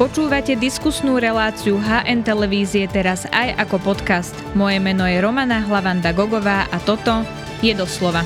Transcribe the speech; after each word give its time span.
Počúvate 0.00 0.56
diskusnú 0.56 1.20
reláciu 1.20 1.76
HN 1.76 2.24
Televízie 2.24 2.88
teraz 2.88 3.28
aj 3.36 3.52
ako 3.60 3.92
podcast. 3.92 4.32
Moje 4.56 4.80
meno 4.80 5.04
je 5.04 5.20
Romana 5.20 5.60
Hlavanda 5.60 6.16
Gogová 6.16 6.64
a 6.72 6.80
toto 6.80 7.20
je 7.60 7.76
doslova. 7.76 8.24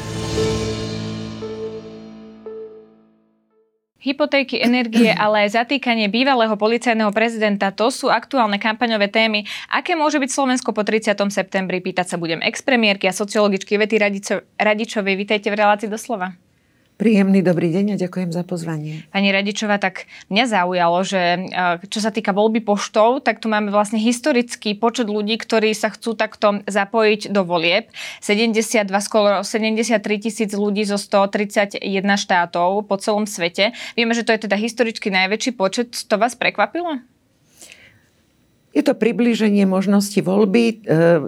Hypotéky, 3.99 4.63
energie, 4.63 5.11
ale 5.27 5.51
aj 5.51 5.67
zatýkanie 5.67 6.07
bývalého 6.07 6.55
policajného 6.55 7.11
prezidenta, 7.11 7.75
to 7.75 7.91
sú 7.91 8.07
aktuálne 8.07 8.63
kampaňové 8.63 9.11
témy. 9.11 9.43
Aké 9.67 9.99
môže 9.99 10.23
byť 10.23 10.31
Slovensko 10.31 10.71
po 10.71 10.87
30. 10.87 11.11
septembri? 11.27 11.83
Pýtať 11.83 12.15
sa 12.15 12.23
budem 12.23 12.39
expremiérky 12.39 13.11
a 13.11 13.17
sociologičky 13.19 13.75
Vety 13.83 13.99
Radičovej. 14.63 15.15
Vítajte 15.19 15.51
v 15.51 15.59
relácii 15.59 15.91
doslova. 15.91 16.39
Príjemný 16.95 17.43
dobrý 17.43 17.75
deň 17.75 17.99
a 17.99 18.03
ďakujem 18.07 18.31
za 18.31 18.47
pozvanie. 18.47 19.03
Pani 19.11 19.35
Radičová, 19.35 19.83
tak 19.83 20.07
mňa 20.31 20.45
zaujalo, 20.47 21.03
že 21.03 21.23
čo 21.91 21.99
sa 21.99 22.15
týka 22.15 22.31
voľby 22.31 22.63
poštov, 22.63 23.27
tak 23.27 23.43
tu 23.43 23.51
máme 23.51 23.75
vlastne 23.75 23.99
historický 23.99 24.79
počet 24.79 25.11
ľudí, 25.11 25.35
ktorí 25.35 25.75
sa 25.75 25.91
chcú 25.91 26.15
takto 26.15 26.63
zapojiť 26.71 27.35
do 27.35 27.43
volieb. 27.43 27.91
72, 28.23 28.87
skoro 29.03 29.43
73 29.43 29.99
tisíc 30.23 30.55
ľudí 30.55 30.87
zo 30.87 30.95
131 30.95 31.83
štátov 32.15 32.87
po 32.87 32.95
celom 33.03 33.27
svete. 33.27 33.75
Vieme, 33.99 34.15
že 34.15 34.23
to 34.23 34.31
je 34.31 34.47
teda 34.47 34.55
historicky 34.55 35.11
najväčší 35.11 35.59
počet. 35.59 35.91
To 36.07 36.15
vás 36.15 36.39
prekvapilo? 36.39 37.03
Je 38.71 38.83
to 38.87 38.95
priblíženie 38.95 39.67
možnosti 39.67 40.19
voľby. 40.23 40.63
E, 40.67 40.75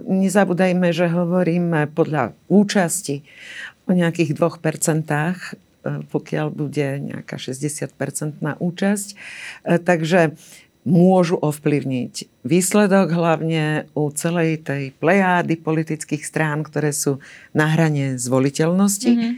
nezabúdajme, 0.03 0.95
že 0.95 1.11
hovoríme 1.11 1.91
podľa 1.91 2.35
účasti 2.47 3.27
o 3.87 3.91
nejakých 3.95 4.35
2%, 4.35 5.07
e, 5.07 6.03
pokiaľ 6.11 6.47
bude 6.51 6.87
nejaká 6.99 7.39
60-percentná 7.39 8.59
účasť. 8.59 9.07
E, 9.11 9.15
takže 9.79 10.35
môžu 10.87 11.35
ovplyvniť 11.35 12.47
výsledok 12.47 13.11
hlavne 13.11 13.91
u 13.91 14.07
celej 14.15 14.63
tej 14.63 14.95
plejády 14.95 15.59
politických 15.59 16.23
strán, 16.23 16.63
ktoré 16.63 16.95
sú 16.95 17.19
na 17.51 17.67
hrane 17.67 18.15
zvoliteľnosti. 18.15 19.11
Mm-hmm. 19.11 19.33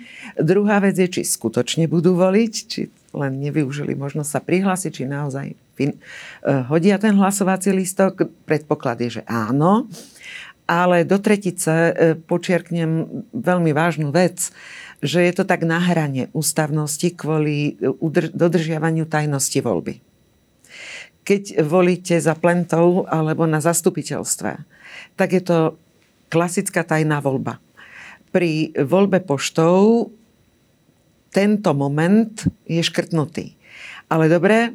Druhá 0.46 0.78
vec 0.78 0.94
je, 0.94 1.10
či 1.10 1.22
skutočne 1.26 1.90
budú 1.90 2.14
voliť, 2.14 2.54
či 2.54 2.94
len 3.18 3.42
nevyužili 3.42 3.98
možnosť 3.98 4.30
sa 4.30 4.42
prihlásiť, 4.46 4.92
či 4.94 5.04
naozaj 5.10 5.58
fin- 5.74 5.98
e, 6.46 6.52
hodia 6.70 7.02
ten 7.02 7.18
hlasovací 7.18 7.74
lístok. 7.74 8.30
Predpoklad 8.46 9.02
je, 9.02 9.10
že 9.20 9.24
áno. 9.26 9.90
Ale 10.70 11.02
do 11.02 11.18
tretice 11.18 11.74
e, 11.74 11.94
počiarknem 12.14 13.26
veľmi 13.34 13.74
vážnu 13.74 14.14
vec, 14.14 14.54
že 15.02 15.26
je 15.26 15.34
to 15.34 15.44
tak 15.50 15.66
na 15.66 15.82
hrane 15.82 16.30
ústavnosti 16.30 17.10
kvôli 17.18 17.82
e, 17.82 17.98
dodržiavaniu 18.30 19.10
tajnosti 19.10 19.60
voľby. 19.66 19.98
Keď 21.26 21.66
volíte 21.66 22.14
za 22.22 22.38
plentou 22.38 23.10
alebo 23.10 23.50
na 23.50 23.58
zastupiteľstve, 23.58 24.52
tak 25.18 25.30
je 25.34 25.42
to 25.42 25.58
klasická 26.30 26.86
tajná 26.86 27.18
voľba. 27.18 27.58
Pri 28.30 28.70
voľbe 28.78 29.26
poštou 29.26 30.14
tento 31.34 31.72
moment 31.74 32.34
je 32.70 32.82
škrtnutý. 32.82 33.58
Ale 34.10 34.30
dobre, 34.30 34.74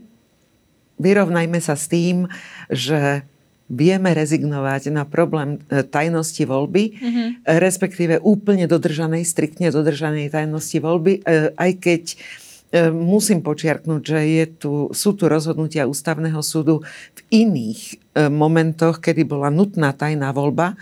vyrovnajme 0.99 1.59
sa 1.59 1.75
s 1.75 1.91
tým, 1.91 2.31
že 2.71 3.27
vieme 3.75 4.15
rezignovať 4.15 4.95
na 4.95 5.05
problém 5.05 5.61
e, 5.69 5.83
tajnosti 5.83 6.47
voľby, 6.47 6.85
mm-hmm. 6.95 7.29
respektíve 7.59 8.23
úplne 8.23 8.71
dodržanej, 8.71 9.27
striktne 9.27 9.69
dodržanej 9.75 10.31
tajnosti 10.31 10.79
voľby, 10.79 11.13
e, 11.21 11.51
aj 11.55 11.71
keď 11.83 12.05
musím 12.91 13.39
počiarknúť, 13.39 14.03
že 14.03 14.21
je 14.27 14.45
tu, 14.51 14.73
sú 14.91 15.15
tu 15.15 15.31
rozhodnutia 15.31 15.87
ústavného 15.87 16.43
súdu 16.43 16.83
v 17.15 17.21
iných 17.31 18.03
momentoch, 18.35 18.99
kedy 18.99 19.23
bola 19.23 19.47
nutná 19.47 19.95
tajná 19.95 20.35
voľba 20.35 20.75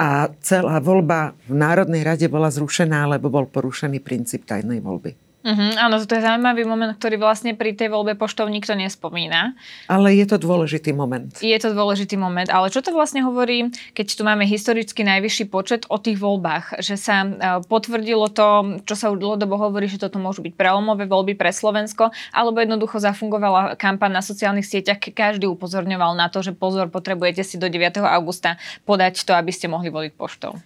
a 0.00 0.32
celá 0.40 0.80
voľba 0.80 1.36
v 1.44 1.58
Národnej 1.58 2.00
rade 2.00 2.24
bola 2.32 2.48
zrušená, 2.48 3.04
lebo 3.12 3.28
bol 3.28 3.44
porušený 3.44 4.00
princíp 4.00 4.48
tajnej 4.48 4.80
voľby. 4.80 5.27
Uh-huh, 5.38 5.70
áno, 5.78 6.02
to 6.02 6.18
je 6.18 6.26
zaujímavý 6.26 6.66
moment, 6.66 6.98
ktorý 6.98 7.14
vlastne 7.22 7.54
pri 7.54 7.70
tej 7.70 7.94
voľbe 7.94 8.18
poštov 8.18 8.50
nikto 8.50 8.74
nespomína. 8.74 9.54
Ale 9.86 10.10
je 10.18 10.26
to 10.26 10.34
dôležitý 10.34 10.90
moment. 10.90 11.30
Je 11.38 11.54
to 11.62 11.70
dôležitý 11.70 12.18
moment, 12.18 12.50
ale 12.50 12.74
čo 12.74 12.82
to 12.82 12.90
vlastne 12.90 13.22
hovorí, 13.22 13.70
keď 13.94 14.18
tu 14.18 14.26
máme 14.26 14.42
historicky 14.42 15.06
najvyšší 15.06 15.46
počet 15.46 15.86
o 15.86 16.02
tých 16.02 16.18
voľbách, 16.18 16.82
že 16.82 16.98
sa 16.98 17.22
e, 17.22 17.28
potvrdilo 17.70 18.26
to, 18.34 18.82
čo 18.82 18.94
sa 18.98 19.14
dlhodobo 19.14 19.54
hovorí, 19.62 19.86
že 19.86 20.02
toto 20.02 20.18
môžu 20.18 20.42
byť 20.42 20.58
prelomové 20.58 21.06
voľby 21.06 21.38
pre 21.38 21.54
Slovensko, 21.54 22.10
alebo 22.34 22.58
jednoducho 22.58 22.98
zafungovala 22.98 23.78
kampaň 23.78 24.18
na 24.18 24.22
sociálnych 24.26 24.66
sieťach, 24.66 24.98
každý 24.98 25.46
upozorňoval 25.46 26.18
na 26.18 26.26
to, 26.34 26.42
že 26.42 26.50
pozor, 26.50 26.90
potrebujete 26.90 27.46
si 27.46 27.62
do 27.62 27.70
9. 27.70 28.02
augusta 28.02 28.58
podať 28.82 29.22
to, 29.22 29.38
aby 29.38 29.54
ste 29.54 29.70
mohli 29.70 29.86
voliť 29.86 30.12
poštou. 30.18 30.58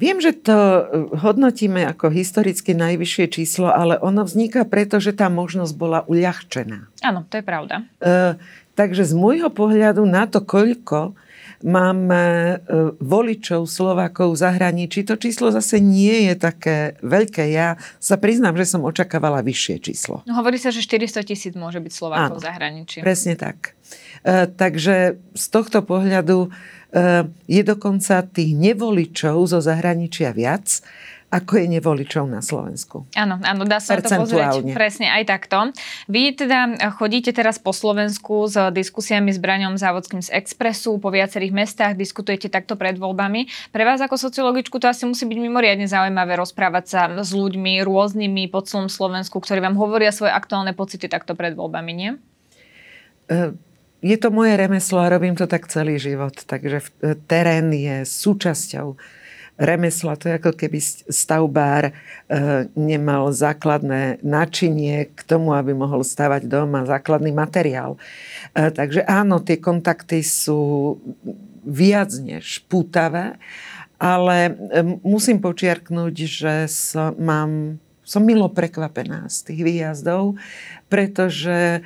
Viem, 0.00 0.16
že 0.24 0.32
to 0.32 0.56
e, 0.56 0.82
hodnotíme 1.20 1.84
ako 1.92 2.08
historicky 2.08 2.72
najvyššie 2.72 3.26
číslo, 3.28 3.68
ale 3.68 4.00
ono 4.00 4.24
vzniká 4.24 4.64
preto, 4.64 4.96
že 4.96 5.12
tá 5.12 5.28
možnosť 5.28 5.72
bola 5.76 6.00
uľahčená. 6.08 6.88
Áno, 7.04 7.28
to 7.28 7.36
je 7.36 7.44
pravda. 7.44 7.84
E, 8.00 8.40
takže 8.72 9.04
z 9.04 9.12
môjho 9.12 9.52
pohľadu 9.52 10.00
na 10.08 10.24
to, 10.24 10.40
koľko 10.40 11.12
máme 11.60 12.24
e, 12.24 12.56
voličov 12.98 13.68
Slovákov 13.68 14.36
v 14.36 14.40
zahraničí, 14.44 15.04
to 15.04 15.20
číslo 15.20 15.52
zase 15.52 15.80
nie 15.80 16.30
je 16.30 16.34
také 16.38 16.96
veľké. 17.04 17.52
Ja 17.52 17.76
sa 18.00 18.16
priznám, 18.16 18.56
že 18.56 18.68
som 18.68 18.84
očakávala 18.84 19.44
vyššie 19.44 19.76
číslo. 19.80 20.24
No, 20.24 20.36
hovorí 20.40 20.56
sa, 20.56 20.72
že 20.72 20.80
400 20.80 21.24
tisíc 21.24 21.52
môže 21.56 21.80
byť 21.80 21.92
Slovákov 21.92 22.36
Áno, 22.36 22.40
v 22.40 22.46
zahraničí. 22.46 22.98
Presne 23.04 23.36
tak. 23.36 23.76
E, 24.24 24.48
takže 24.48 25.20
z 25.36 25.46
tohto 25.52 25.84
pohľadu 25.84 26.52
Eh, 26.90 27.22
je 27.46 27.62
dokonca 27.62 28.26
tých 28.26 28.50
nevoličov 28.58 29.46
zo 29.46 29.62
zahraničia 29.62 30.34
viac, 30.34 30.82
ako 31.30 31.62
je 31.62 31.66
nevoličov 31.78 32.26
na 32.26 32.42
Slovensku. 32.42 33.06
Áno, 33.14 33.38
áno, 33.38 33.62
dá 33.62 33.78
sa 33.78 33.94
to 34.02 34.10
pozrieť 34.10 34.66
presne 34.74 35.06
aj 35.06 35.30
takto. 35.30 35.70
Vy 36.10 36.34
teda 36.34 36.90
chodíte 36.98 37.30
teraz 37.30 37.62
po 37.62 37.70
Slovensku 37.70 38.50
s 38.50 38.58
diskusiami 38.74 39.30
s 39.30 39.38
Braňom 39.38 39.78
Závodským 39.78 40.18
z 40.18 40.34
Expressu 40.34 40.98
po 40.98 41.14
viacerých 41.14 41.54
mestách, 41.54 41.94
diskutujete 41.94 42.50
takto 42.50 42.74
pred 42.74 42.98
voľbami. 42.98 43.46
Pre 43.70 43.82
vás 43.86 44.02
ako 44.02 44.18
sociologičku 44.18 44.82
to 44.82 44.90
asi 44.90 45.06
musí 45.06 45.22
byť 45.22 45.38
mimoriadne 45.38 45.86
zaujímavé 45.86 46.34
rozprávať 46.34 46.84
sa 46.90 47.02
s 47.22 47.30
ľuďmi 47.30 47.78
rôznymi 47.86 48.50
po 48.50 48.66
celom 48.66 48.90
Slovensku, 48.90 49.38
ktorí 49.38 49.62
vám 49.62 49.78
hovoria 49.78 50.10
svoje 50.10 50.34
aktuálne 50.34 50.74
pocity 50.74 51.06
takto 51.06 51.38
pred 51.38 51.54
voľbami, 51.54 51.92
nie? 51.94 52.10
Uh 53.30 53.54
je 54.00 54.16
to 54.16 54.32
moje 54.32 54.56
remeslo 54.56 55.04
a 55.04 55.12
robím 55.12 55.36
to 55.36 55.44
tak 55.44 55.68
celý 55.68 56.00
život. 56.00 56.32
Takže 56.32 56.80
terén 57.28 57.68
je 57.68 58.08
súčasťou 58.08 58.96
remesla. 59.60 60.16
To 60.16 60.32
je 60.32 60.40
ako 60.40 60.56
keby 60.56 60.80
stavbár 61.12 61.92
e, 61.92 61.92
nemal 62.72 63.28
základné 63.28 64.24
načinie 64.24 65.12
k 65.12 65.20
tomu, 65.28 65.52
aby 65.52 65.76
mohol 65.76 66.00
stavať 66.00 66.48
dom 66.48 66.72
a 66.80 66.88
základný 66.88 67.28
materiál. 67.28 68.00
E, 68.56 68.72
takže 68.72 69.04
áno, 69.04 69.44
tie 69.44 69.60
kontakty 69.60 70.24
sú 70.24 70.96
viac 71.60 72.08
než 72.24 72.64
pútavé, 72.72 73.36
ale 74.00 74.36
e, 74.48 74.52
musím 75.04 75.44
počiarknúť, 75.44 76.14
že 76.24 76.54
som, 76.72 77.12
mám, 77.20 77.76
som 78.00 78.24
milo 78.24 78.48
prekvapená 78.48 79.28
z 79.28 79.52
tých 79.52 79.60
výjazdov, 79.60 80.40
pretože 80.88 81.84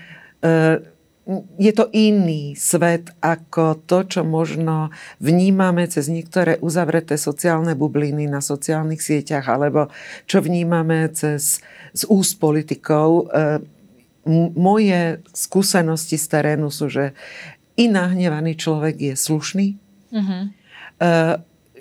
je 1.56 1.72
to 1.72 1.88
iný 1.96 2.52
svet 2.52 3.08
ako 3.24 3.80
to, 3.88 4.04
čo 4.04 4.20
možno 4.28 4.92
vnímame 5.24 5.88
cez 5.88 6.12
niektoré 6.12 6.60
uzavreté 6.60 7.16
sociálne 7.16 7.72
bubliny 7.72 8.28
na 8.28 8.44
sociálnych 8.44 9.00
sieťach 9.00 9.48
alebo 9.48 9.88
čo 10.28 10.44
vnímame 10.44 11.08
cez 11.16 11.64
z 11.94 12.02
úst 12.12 12.36
politikov. 12.36 13.32
E, 13.32 13.64
moje 14.52 15.24
skúsenosti 15.32 16.20
z 16.20 16.26
terénu 16.28 16.68
sú, 16.68 16.92
že 16.92 17.16
i 17.80 17.88
nahnevaný 17.88 18.60
človek 18.60 19.12
je 19.12 19.14
slušný. 19.16 19.66
Mm-hmm 20.12 20.42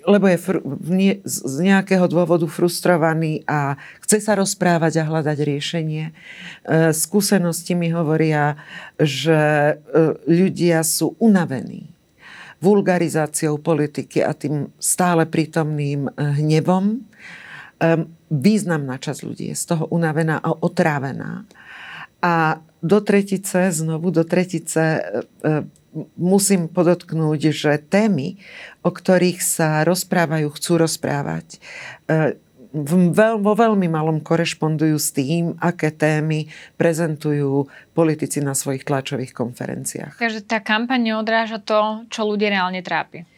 lebo 0.03 0.27
je 0.27 0.37
fr- 0.37 0.63
nie, 0.87 1.23
z 1.23 1.55
nejakého 1.63 2.05
dôvodu 2.11 2.43
frustrovaný 2.47 3.43
a 3.47 3.79
chce 4.03 4.19
sa 4.19 4.35
rozprávať 4.35 4.99
a 4.99 5.07
hľadať 5.07 5.37
riešenie. 5.39 6.05
E, 6.09 6.13
skúsenosti 6.91 7.73
mi 7.75 7.91
hovoria, 7.91 8.59
že 8.99 9.39
e, 9.39 9.75
ľudia 10.27 10.83
sú 10.83 11.15
unavení 11.19 11.91
vulgarizáciou 12.63 13.59
politiky 13.59 14.23
a 14.23 14.31
tým 14.31 14.71
stále 14.79 15.27
prítomným 15.27 16.07
e, 16.07 16.11
hnevom. 16.39 17.03
Významná 18.31 18.95
časť 18.95 19.19
ľudí 19.27 19.51
je 19.51 19.59
z 19.59 19.75
toho 19.75 19.91
unavená 19.91 20.39
a 20.39 20.55
otrávená. 20.55 21.43
A 22.23 22.63
do 22.79 23.03
tretice, 23.03 23.67
znovu 23.71 24.11
do 24.15 24.23
tretice 24.23 25.03
musím 26.17 26.71
podotknúť, 26.71 27.53
že 27.53 27.71
témy, 27.77 28.41
o 28.81 28.89
ktorých 28.89 29.39
sa 29.39 29.85
rozprávajú, 29.85 30.49
chcú 30.55 30.81
rozprávať, 30.81 31.61
e, 32.09 32.39
vo 32.73 33.53
veľmi 33.53 33.85
malom 33.85 34.17
korešpondujú 34.17 34.97
s 34.97 35.13
tým, 35.13 35.53
aké 35.61 35.93
témy 35.93 36.49
prezentujú 36.73 37.69
politici 37.93 38.41
na 38.41 38.57
svojich 38.57 38.81
tlačových 38.81 39.29
konferenciách. 39.29 40.17
Takže 40.17 40.41
tá 40.41 40.57
kampaň 40.57 41.13
neodráža 41.13 41.61
to, 41.61 42.09
čo 42.09 42.25
ľudia 42.25 42.49
reálne 42.49 42.81
trápi. 42.81 43.29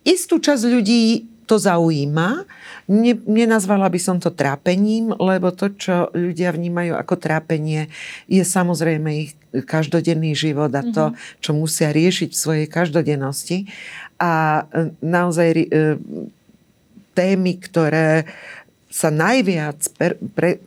Istú 0.00 0.40
časť 0.40 0.64
ľudí 0.64 1.28
to 1.50 1.58
zaujíma. 1.58 2.46
Ne, 2.86 3.18
nenazvala 3.26 3.90
by 3.90 3.98
som 3.98 4.22
to 4.22 4.30
trápením, 4.30 5.10
lebo 5.18 5.50
to, 5.50 5.74
čo 5.74 6.06
ľudia 6.14 6.54
vnímajú 6.54 6.94
ako 6.94 7.18
trápenie, 7.18 7.90
je 8.30 8.46
samozrejme 8.46 9.08
ich 9.26 9.34
každodenný 9.66 10.38
život 10.38 10.70
a 10.78 10.86
to, 10.86 11.10
mm-hmm. 11.10 11.42
čo 11.42 11.50
musia 11.58 11.90
riešiť 11.90 12.30
v 12.30 12.38
svojej 12.38 12.66
každodennosti. 12.70 13.66
A 14.22 14.62
e, 14.70 14.94
naozaj 15.02 15.48
e, 15.58 15.66
témy, 17.18 17.58
ktoré 17.58 18.30
sa 18.90 19.10
najviac 19.10 19.86
per, 19.94 20.18
pre, 20.34 20.62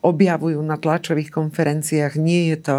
objavujú 0.00 0.60
na 0.64 0.80
tlačových 0.80 1.28
konferenciách, 1.28 2.16
nie 2.16 2.52
je 2.52 2.58
to, 2.60 2.78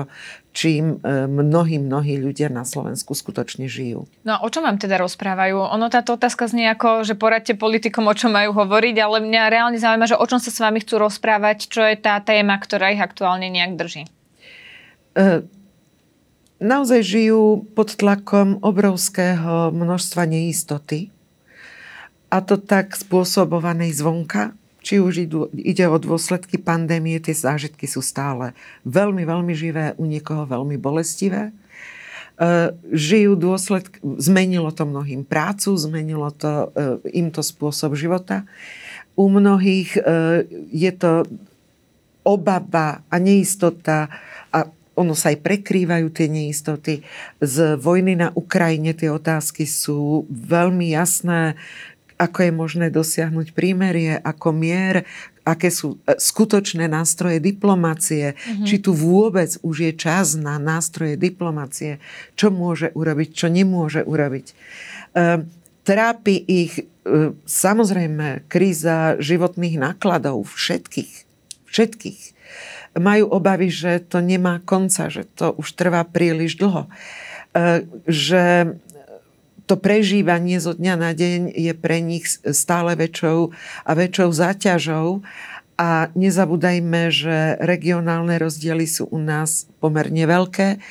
čím 0.57 0.98
e, 1.06 1.30
mnohí, 1.30 1.77
mnohí 1.77 2.18
ľudia 2.18 2.50
na 2.50 2.65
Slovensku 2.65 3.13
skutočne 3.13 3.69
žijú. 3.69 4.09
No 4.25 4.42
a 4.42 4.42
o 4.42 4.50
čom 4.50 4.65
vám 4.65 4.81
teda 4.81 4.98
rozprávajú? 4.98 5.54
Ono 5.54 5.86
táto 5.94 6.18
otázka 6.18 6.50
znie 6.50 6.74
ako, 6.74 7.06
že 7.06 7.13
poradte 7.13 7.54
politikom, 7.54 8.09
o 8.09 8.18
čom 8.18 8.33
majú 8.33 8.57
hovoriť, 8.57 8.95
ale 8.98 9.21
mňa 9.21 9.54
reálne 9.54 9.77
zaujíma, 9.77 10.09
že 10.09 10.18
o 10.18 10.25
čom 10.25 10.42
sa 10.42 10.50
s 10.50 10.57
vami 10.57 10.81
chcú 10.81 10.98
rozprávať, 10.98 11.69
čo 11.69 11.86
je 11.86 11.94
tá 12.01 12.18
téma, 12.25 12.57
ktorá 12.57 12.89
ich 12.89 12.98
aktuálne 12.98 13.54
nejak 13.54 13.77
drží. 13.77 14.09
E, 15.13 15.45
naozaj 16.57 17.06
žijú 17.06 17.62
pod 17.77 17.94
tlakom 17.94 18.57
obrovského 18.65 19.69
množstva 19.69 20.25
neistoty 20.25 21.13
a 22.33 22.42
to 22.42 22.57
tak 22.57 22.98
spôsobovanej 22.98 23.94
zvonka, 23.94 24.57
či 24.88 25.04
už 25.04 25.28
ide 25.51 25.86
o 25.92 25.98
dôsledky 26.00 26.56
pandémie, 26.56 27.19
tie 27.19 27.36
zážitky 27.36 27.92
sú 27.92 28.00
stále 28.00 28.56
veľmi, 28.88 29.28
veľmi 29.28 29.51
živé, 29.51 29.92
u 30.00 30.07
niekoho 30.07 30.48
veľmi 30.48 30.80
bolestivé. 30.80 31.51
E, 31.51 32.72
žijú 32.95 33.36
dôsledky, 33.36 34.00
zmenilo 34.16 34.72
to 34.72 34.88
mnohým 34.88 35.28
prácu, 35.28 35.75
zmenilo 35.75 36.31
to 36.31 36.72
e, 36.72 37.19
im 37.19 37.36
to 37.36 37.44
spôsob 37.44 38.00
života. 38.00 38.48
U 39.19 39.28
mnohých 39.28 40.00
e, 40.00 40.01
je 40.72 40.92
to 40.95 41.28
obava 42.24 43.04
a 43.12 43.16
neistota 43.19 44.07
a 44.56 44.72
ono 44.95 45.19
sa 45.19 45.36
aj 45.36 45.44
prekrývajú 45.44 46.07
tie 46.16 46.31
neistoty. 46.31 47.04
Z 47.44 47.75
vojny 47.75 48.16
na 48.16 48.31
Ukrajine 48.31 48.95
tie 48.95 49.12
otázky 49.12 49.68
sú 49.68 50.24
veľmi 50.31 50.95
jasné 50.95 51.60
ako 52.17 52.37
je 52.49 52.51
možné 52.51 52.87
dosiahnuť 52.89 53.53
prímerie, 53.53 54.17
ako 54.17 54.49
mier, 54.51 55.05
aké 55.45 55.69
sú 55.69 56.01
e, 56.03 56.17
skutočné 56.17 56.89
nástroje 56.89 57.39
diplomácie, 57.39 58.33
mm-hmm. 58.33 58.65
či 58.67 58.75
tu 58.81 58.91
vôbec 58.91 59.55
už 59.61 59.75
je 59.87 59.91
čas 59.95 60.35
na 60.35 60.59
nástroje 60.59 61.15
diplomácie, 61.15 62.03
čo 62.33 62.49
môže 62.49 62.91
urobiť, 62.91 63.29
čo 63.31 63.47
nemôže 63.47 64.01
urobiť. 64.03 64.45
E, 64.49 64.55
trápi 65.87 66.35
ich 66.43 66.73
e, 66.81 66.83
samozrejme 67.47 68.49
kríza 68.51 69.15
životných 69.23 69.79
nákladov 69.79 70.51
všetkých. 70.51 71.13
Všetkých. 71.71 72.21
Majú 72.97 73.29
obavy, 73.29 73.69
že 73.69 74.03
to 74.03 74.19
nemá 74.19 74.59
konca, 74.65 75.07
že 75.07 75.23
to 75.37 75.53
už 75.55 75.77
trvá 75.77 76.03
príliš 76.03 76.59
dlho. 76.59 76.89
E, 77.55 77.87
že 78.09 78.75
to 79.67 79.75
prežívanie 79.75 80.57
zo 80.63 80.71
dňa 80.71 80.95
na 80.95 81.11
deň 81.11 81.51
je 81.51 81.73
pre 81.75 81.99
nich 81.99 82.25
stále 82.39 82.95
väčšou 82.95 83.51
a 83.83 83.91
väčšou 83.91 84.29
záťažou. 84.31 85.21
A 85.77 86.09
nezabúdajme, 86.17 87.13
že 87.13 87.53
regionálne 87.61 88.33
rozdiely 88.41 88.89
sú 88.89 89.13
u 89.13 89.21
nás 89.21 89.69
pomerne 89.77 90.25
veľké. 90.25 90.81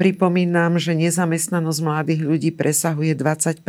Pripomínam, 0.00 0.80
že 0.80 0.96
nezamestnanosť 0.96 1.80
mladých 1.84 2.22
ľudí 2.24 2.50
presahuje 2.56 3.12
20 3.12 3.60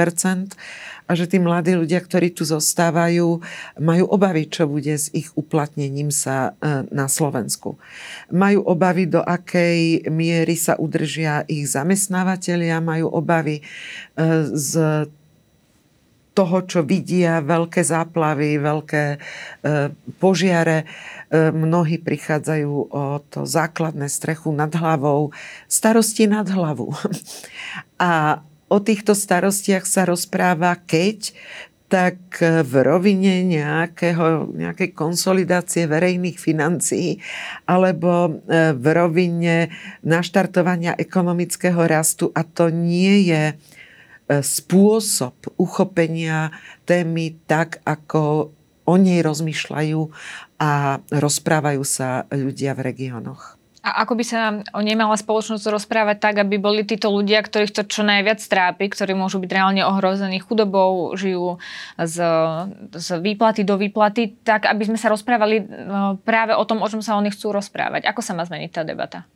a 1.05 1.11
že 1.13 1.29
tí 1.29 1.37
mladí 1.37 1.77
ľudia, 1.77 2.01
ktorí 2.01 2.33
tu 2.33 2.41
zostávajú, 2.49 3.37
majú 3.77 4.05
obavy, 4.09 4.49
čo 4.49 4.65
bude 4.65 4.97
s 4.97 5.13
ich 5.13 5.29
uplatnením 5.37 6.09
sa 6.09 6.57
e, 6.57 6.85
na 6.89 7.05
Slovensku. 7.05 7.77
Majú 8.33 8.65
obavy, 8.65 9.05
do 9.05 9.21
akej 9.21 10.09
miery 10.09 10.57
sa 10.57 10.73
udržia 10.81 11.45
ich 11.45 11.69
zamestnávateľia, 11.69 12.81
majú 12.81 13.13
obavy 13.13 13.61
e, 13.61 13.63
z 14.49 15.05
toho, 16.35 16.57
čo 16.67 16.83
vidia, 16.83 17.39
veľké 17.39 17.79
záplavy, 17.79 18.59
veľké 18.59 19.03
e, 19.07 19.17
požiare. 20.19 20.83
Mnohí 21.35 21.99
prichádzajú 21.99 22.71
o 22.91 23.03
to 23.27 23.49
základné 23.49 24.07
strechu 24.11 24.53
nad 24.53 24.69
hlavou, 24.71 25.33
starosti 25.65 26.29
nad 26.29 26.45
hlavu. 26.45 26.91
A 27.97 28.43
o 28.69 28.77
týchto 28.81 29.13
starostiach 29.13 29.85
sa 29.85 30.05
rozpráva, 30.05 30.75
keď 30.75 31.33
tak 31.85 32.41
v 32.41 32.73
rovine 32.81 33.45
nejakého, 33.45 34.49
nejakej 34.57 34.97
konsolidácie 34.97 35.85
verejných 35.85 36.33
financií 36.41 37.21
alebo 37.69 38.41
e, 38.41 38.73
v 38.73 38.85
rovine 38.89 39.69
naštartovania 40.01 40.97
ekonomického 40.97 41.77
rastu 41.85 42.33
a 42.33 42.41
to 42.41 42.73
nie 42.73 43.29
je 43.29 43.43
e, 43.53 43.55
spôsob 44.41 45.37
uchopenia 45.61 46.49
témy 46.89 47.37
tak, 47.45 47.85
ako 47.85 48.49
o 48.85 48.95
nej 48.97 49.21
rozmýšľajú 49.21 50.01
a 50.57 51.01
rozprávajú 51.13 51.83
sa 51.85 52.25
ľudia 52.33 52.73
v 52.73 52.81
regiónoch. 52.81 53.61
A 53.85 54.01
ako 54.01 54.17
by 54.17 54.23
sa 54.25 54.65
o 54.73 54.81
nej 54.81 54.97
spoločnosť 54.97 55.69
rozprávať 55.69 56.17
tak, 56.17 56.35
aby 56.41 56.57
boli 56.57 56.81
títo 56.81 57.13
ľudia, 57.13 57.45
ktorých 57.45 57.69
to 57.69 57.85
čo 57.85 58.01
najviac 58.01 58.41
trápi, 58.41 58.89
ktorí 58.89 59.13
môžu 59.13 59.37
byť 59.37 59.51
reálne 59.53 59.85
ohrození 59.85 60.41
chudobou, 60.41 61.13
žijú 61.13 61.61
z, 62.01 62.17
z 62.97 63.07
výplaty 63.21 63.61
do 63.61 63.77
výplaty, 63.77 64.41
tak 64.41 64.65
aby 64.65 64.89
sme 64.89 64.97
sa 64.97 65.13
rozprávali 65.13 65.61
no, 65.69 66.17
práve 66.25 66.57
o 66.57 66.65
tom, 66.65 66.81
o 66.81 66.89
čom 66.89 67.05
sa 67.05 67.13
oni 67.13 67.29
chcú 67.29 67.53
rozprávať. 67.53 68.09
Ako 68.09 68.25
sa 68.25 68.33
má 68.33 68.41
zmeniť 68.49 68.71
tá 68.73 68.81
debata? 68.81 69.29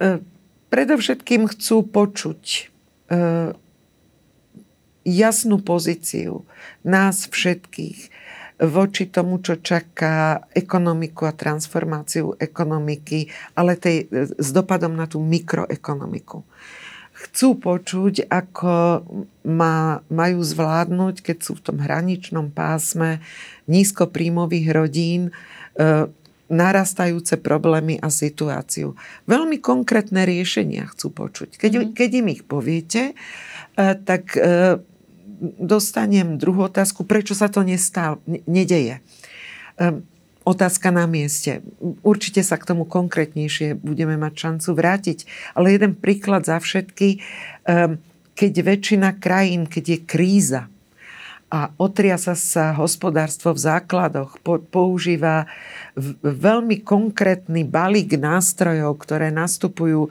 E, 0.00 0.24
predovšetkým 0.72 1.44
chcú 1.52 1.84
počuť 1.84 2.42
e, 2.48 2.60
jasnú 5.04 5.60
pozíciu 5.60 6.48
nás 6.88 7.28
všetkých 7.28 8.11
voči 8.62 9.10
tomu, 9.10 9.42
čo 9.42 9.58
čaká 9.58 10.46
ekonomiku 10.54 11.26
a 11.26 11.34
transformáciu 11.34 12.38
ekonomiky, 12.38 13.26
ale 13.58 13.74
tej, 13.74 14.06
s 14.38 14.48
dopadom 14.54 14.94
na 14.94 15.10
tú 15.10 15.18
mikroekonomiku. 15.18 16.46
Chcú 17.12 17.54
počuť, 17.58 18.26
ako 18.30 19.02
má, 19.46 20.02
majú 20.10 20.40
zvládnuť, 20.42 21.22
keď 21.22 21.36
sú 21.38 21.58
v 21.58 21.64
tom 21.70 21.78
hraničnom 21.78 22.50
pásme 22.50 23.22
nízkopríjmových 23.70 24.66
rodín, 24.74 25.30
e, 25.30 26.10
narastajúce 26.52 27.40
problémy 27.40 27.96
a 28.02 28.12
situáciu. 28.12 28.98
Veľmi 29.24 29.56
konkrétne 29.62 30.28
riešenia 30.28 30.90
chcú 30.92 31.08
počuť. 31.14 31.56
Keď, 31.56 31.72
mm. 31.72 31.84
keď 31.96 32.10
im 32.20 32.26
ich 32.28 32.42
poviete, 32.44 33.02
e, 33.12 33.14
tak 34.02 34.36
e, 34.36 34.82
dostanem 35.42 36.38
druhú 36.38 36.70
otázku, 36.70 37.02
prečo 37.02 37.34
sa 37.34 37.50
to 37.50 37.66
nestal, 37.66 38.22
nedeje. 38.46 39.02
Um, 39.74 40.06
otázka 40.46 40.94
na 40.94 41.10
mieste. 41.10 41.66
Určite 42.06 42.46
sa 42.46 42.54
k 42.58 42.66
tomu 42.70 42.86
konkrétnejšie 42.86 43.78
budeme 43.78 44.14
mať 44.14 44.32
šancu 44.38 44.70
vrátiť. 44.74 45.18
Ale 45.58 45.74
jeden 45.74 45.98
príklad 45.98 46.46
za 46.46 46.62
všetky. 46.62 47.18
Um, 47.66 47.98
keď 48.32 48.52
väčšina 48.64 49.18
krajín, 49.18 49.68
keď 49.68 49.84
je 49.84 49.98
kríza 50.08 50.62
a 51.52 51.68
otriasa 51.76 52.32
sa 52.32 52.72
hospodárstvo 52.72 53.52
v 53.52 53.60
základoch, 53.60 54.40
po, 54.40 54.56
používa 54.56 55.44
veľmi 56.24 56.80
konkrétny 56.80 57.68
balík 57.68 58.16
nástrojov, 58.16 58.96
ktoré 59.04 59.28
nastupujú 59.28 60.08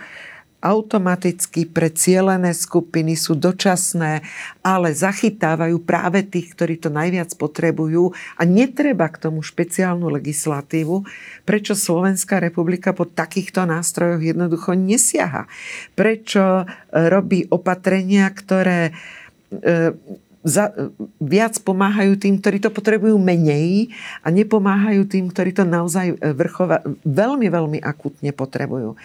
automaticky 0.62 1.66
pre 1.66 1.90
cielené 1.90 2.54
skupiny 2.54 3.18
sú 3.18 3.34
dočasné, 3.34 4.22
ale 4.62 4.94
zachytávajú 4.94 5.82
práve 5.82 6.22
tých, 6.22 6.54
ktorí 6.54 6.78
to 6.78 6.94
najviac 6.94 7.34
potrebujú 7.36 8.14
a 8.38 8.42
netreba 8.46 9.10
k 9.10 9.28
tomu 9.28 9.42
špeciálnu 9.42 10.08
legislatívu, 10.14 11.04
prečo 11.44 11.74
Slovenská 11.74 12.38
republika 12.38 12.94
po 12.94 13.10
takýchto 13.10 13.66
nástrojoch 13.66 14.22
jednoducho 14.22 14.78
nesiaha. 14.78 15.50
Prečo 15.98 16.64
e, 16.64 16.66
robí 17.10 17.50
opatrenia, 17.50 18.30
ktoré 18.30 18.94
e, 19.50 19.98
za, 20.42 20.74
viac 21.22 21.58
pomáhajú 21.62 22.18
tým, 22.18 22.42
ktorí 22.42 22.58
to 22.62 22.74
potrebujú 22.74 23.18
menej 23.22 23.94
a 24.26 24.34
nepomáhajú 24.34 25.06
tým, 25.06 25.30
ktorí 25.30 25.54
to 25.54 25.66
naozaj 25.66 26.18
vrchova, 26.18 26.82
veľmi, 27.06 27.48
veľmi 27.48 27.80
akutne 27.82 28.34
potrebujú. 28.34 28.98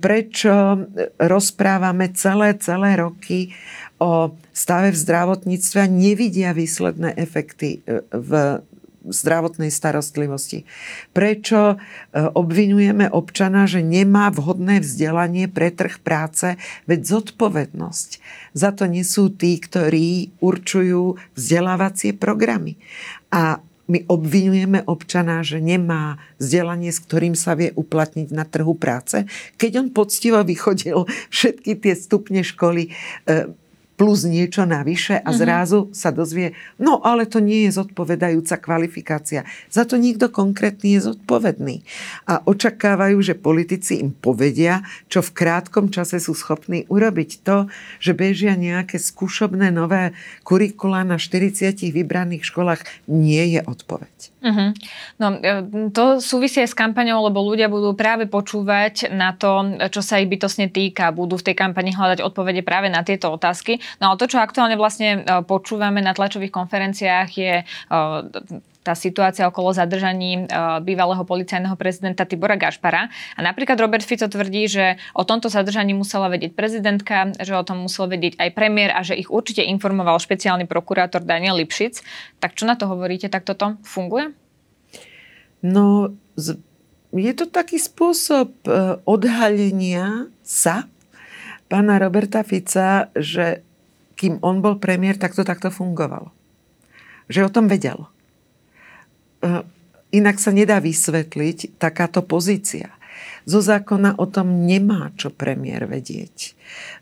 Prečo 0.00 0.84
rozprávame 1.16 2.12
celé, 2.12 2.52
celé 2.60 3.00
roky 3.00 3.56
o 3.98 4.36
stave 4.54 4.94
v 4.94 5.00
zdravotníctve 5.02 5.78
a 5.82 5.88
nevidia 5.90 6.50
výsledné 6.54 7.16
efekty 7.18 7.82
v 8.12 8.62
zdravotnej 9.06 9.70
starostlivosti. 9.70 10.66
Prečo 11.14 11.74
e, 11.74 11.76
obvinujeme 12.34 13.06
občana, 13.10 13.68
že 13.70 13.84
nemá 13.84 14.30
vhodné 14.34 14.82
vzdelanie 14.82 15.46
pre 15.46 15.70
trh 15.70 16.02
práce, 16.02 16.58
veď 16.90 17.00
zodpovednosť 17.06 18.10
za 18.56 18.70
to 18.74 18.90
nesú 18.90 19.30
tí, 19.30 19.60
ktorí 19.60 20.34
určujú 20.42 21.20
vzdelávacie 21.38 22.16
programy. 22.16 22.80
A 23.30 23.62
my 23.88 24.04
obvinujeme 24.04 24.84
občana, 24.84 25.40
že 25.40 25.64
nemá 25.64 26.20
vzdelanie, 26.36 26.92
s 26.92 27.00
ktorým 27.00 27.32
sa 27.32 27.56
vie 27.56 27.72
uplatniť 27.72 28.28
na 28.36 28.44
trhu 28.44 28.76
práce, 28.76 29.24
keď 29.56 29.80
on 29.80 29.88
poctivo 29.96 30.44
vychodil 30.44 31.08
všetky 31.32 31.72
tie 31.80 31.94
stupne 31.96 32.44
školy 32.44 32.92
e, 32.92 33.48
plus 33.98 34.22
niečo 34.22 34.62
navyše 34.62 35.18
a 35.18 35.34
mhm. 35.34 35.36
zrazu 35.36 35.78
sa 35.90 36.14
dozvie, 36.14 36.54
no 36.78 37.02
ale 37.02 37.26
to 37.26 37.42
nie 37.42 37.66
je 37.66 37.82
zodpovedajúca 37.82 38.62
kvalifikácia. 38.62 39.42
Za 39.66 39.82
to 39.82 39.98
nikto 39.98 40.30
konkrétny 40.30 40.94
je 40.96 41.10
zodpovedný. 41.12 41.82
A 42.30 42.38
očakávajú, 42.46 43.18
že 43.18 43.34
politici 43.34 43.98
im 43.98 44.14
povedia, 44.14 44.86
čo 45.10 45.18
v 45.18 45.34
krátkom 45.34 45.90
čase 45.90 46.22
sú 46.22 46.38
schopní 46.38 46.86
urobiť. 46.86 47.42
To, 47.42 47.66
že 47.98 48.14
bežia 48.14 48.54
nejaké 48.54 49.02
skúšobné 49.02 49.74
nové 49.74 50.14
kurikula 50.46 51.02
na 51.02 51.18
40 51.18 51.90
vybraných 51.90 52.46
školách, 52.46 52.86
nie 53.10 53.58
je 53.58 53.60
odpoveď. 53.66 54.38
Uh-huh. 54.38 54.70
No, 55.18 55.26
e, 55.34 55.90
to 55.90 56.22
súvisí 56.22 56.62
aj 56.62 56.70
s 56.70 56.78
kampaňou, 56.78 57.26
lebo 57.26 57.42
ľudia 57.42 57.66
budú 57.66 57.90
práve 57.98 58.30
počúvať 58.30 59.10
na 59.10 59.34
to, 59.34 59.74
čo 59.90 59.98
sa 59.98 60.22
ich 60.22 60.30
bytosne 60.30 60.70
týka. 60.70 61.10
Budú 61.10 61.34
v 61.34 61.50
tej 61.50 61.56
kampani 61.58 61.90
hľadať 61.90 62.22
odpovede 62.22 62.62
práve 62.62 62.86
na 62.86 63.02
tieto 63.02 63.34
otázky. 63.34 63.82
No 64.00 64.14
to, 64.20 64.28
čo 64.28 64.38
aktuálne 64.38 64.76
vlastne 64.76 65.24
e, 65.24 65.42
počúvame 65.44 66.04
na 66.04 66.12
tlačových 66.12 66.52
konferenciách, 66.52 67.28
je 67.32 67.54
e, 67.60 67.64
tá 68.88 68.96
situácia 68.96 69.44
okolo 69.44 69.76
zadržaní 69.76 70.48
bývalého 70.80 71.20
policajného 71.28 71.76
prezidenta 71.76 72.24
Tibora 72.24 72.56
Gašpara. 72.56 73.12
A 73.36 73.40
napríklad 73.44 73.76
Robert 73.76 74.00
Fico 74.00 74.24
tvrdí, 74.24 74.64
že 74.64 74.96
o 75.12 75.28
tomto 75.28 75.52
zadržaní 75.52 75.92
musela 75.92 76.32
vedieť 76.32 76.56
prezidentka, 76.56 77.36
že 77.36 77.52
o 77.52 77.60
tom 77.60 77.84
musel 77.84 78.08
vedieť 78.08 78.40
aj 78.40 78.48
premiér 78.56 78.96
a 78.96 79.04
že 79.04 79.12
ich 79.12 79.28
určite 79.28 79.60
informoval 79.60 80.16
špeciálny 80.16 80.64
prokurátor 80.64 81.20
Daniel 81.20 81.60
Lipšic. 81.60 82.00
Tak 82.40 82.56
čo 82.56 82.64
na 82.64 82.80
to 82.80 82.88
hovoríte? 82.88 83.28
Tak 83.28 83.44
toto 83.44 83.76
funguje? 83.84 84.32
No, 85.60 86.16
je 87.12 87.32
to 87.36 87.44
taký 87.44 87.76
spôsob 87.76 88.56
e, 88.64 89.04
odhalenia 89.04 90.32
sa 90.40 90.88
pána 91.68 92.00
Roberta 92.00 92.40
Fica, 92.40 93.12
že 93.12 93.67
kým 94.18 94.42
on 94.42 94.58
bol 94.58 94.82
premiér, 94.82 95.14
tak 95.14 95.38
to 95.38 95.46
takto 95.46 95.70
fungovalo. 95.70 96.34
Že 97.30 97.46
o 97.46 97.50
tom 97.54 97.70
vedel. 97.70 98.10
Eh, 99.38 99.62
inak 100.10 100.42
sa 100.42 100.50
nedá 100.50 100.82
vysvetliť 100.82 101.78
takáto 101.78 102.26
pozícia. 102.26 102.90
Zo 103.46 103.62
zákona 103.62 104.18
o 104.18 104.26
tom 104.26 104.66
nemá 104.66 105.14
čo 105.14 105.30
premiér 105.30 105.86
vedieť. 105.86 106.36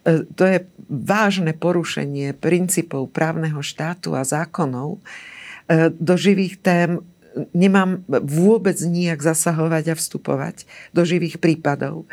Eh, 0.05 0.29
to 0.37 0.45
je 0.45 0.69
vážne 0.93 1.57
porušenie 1.57 2.37
princípov 2.37 3.09
právneho 3.09 3.65
štátu 3.65 4.13
a 4.13 4.21
zákonov. 4.21 5.01
Eh, 5.01 5.89
do 5.97 6.15
živých 6.21 6.61
tém 6.61 7.01
nemám 7.53 8.01
vôbec 8.09 8.77
nijak 8.81 9.21
zasahovať 9.21 9.93
a 9.93 9.99
vstupovať 9.99 10.65
do 10.97 11.05
živých 11.05 11.37
prípadov. 11.37 12.09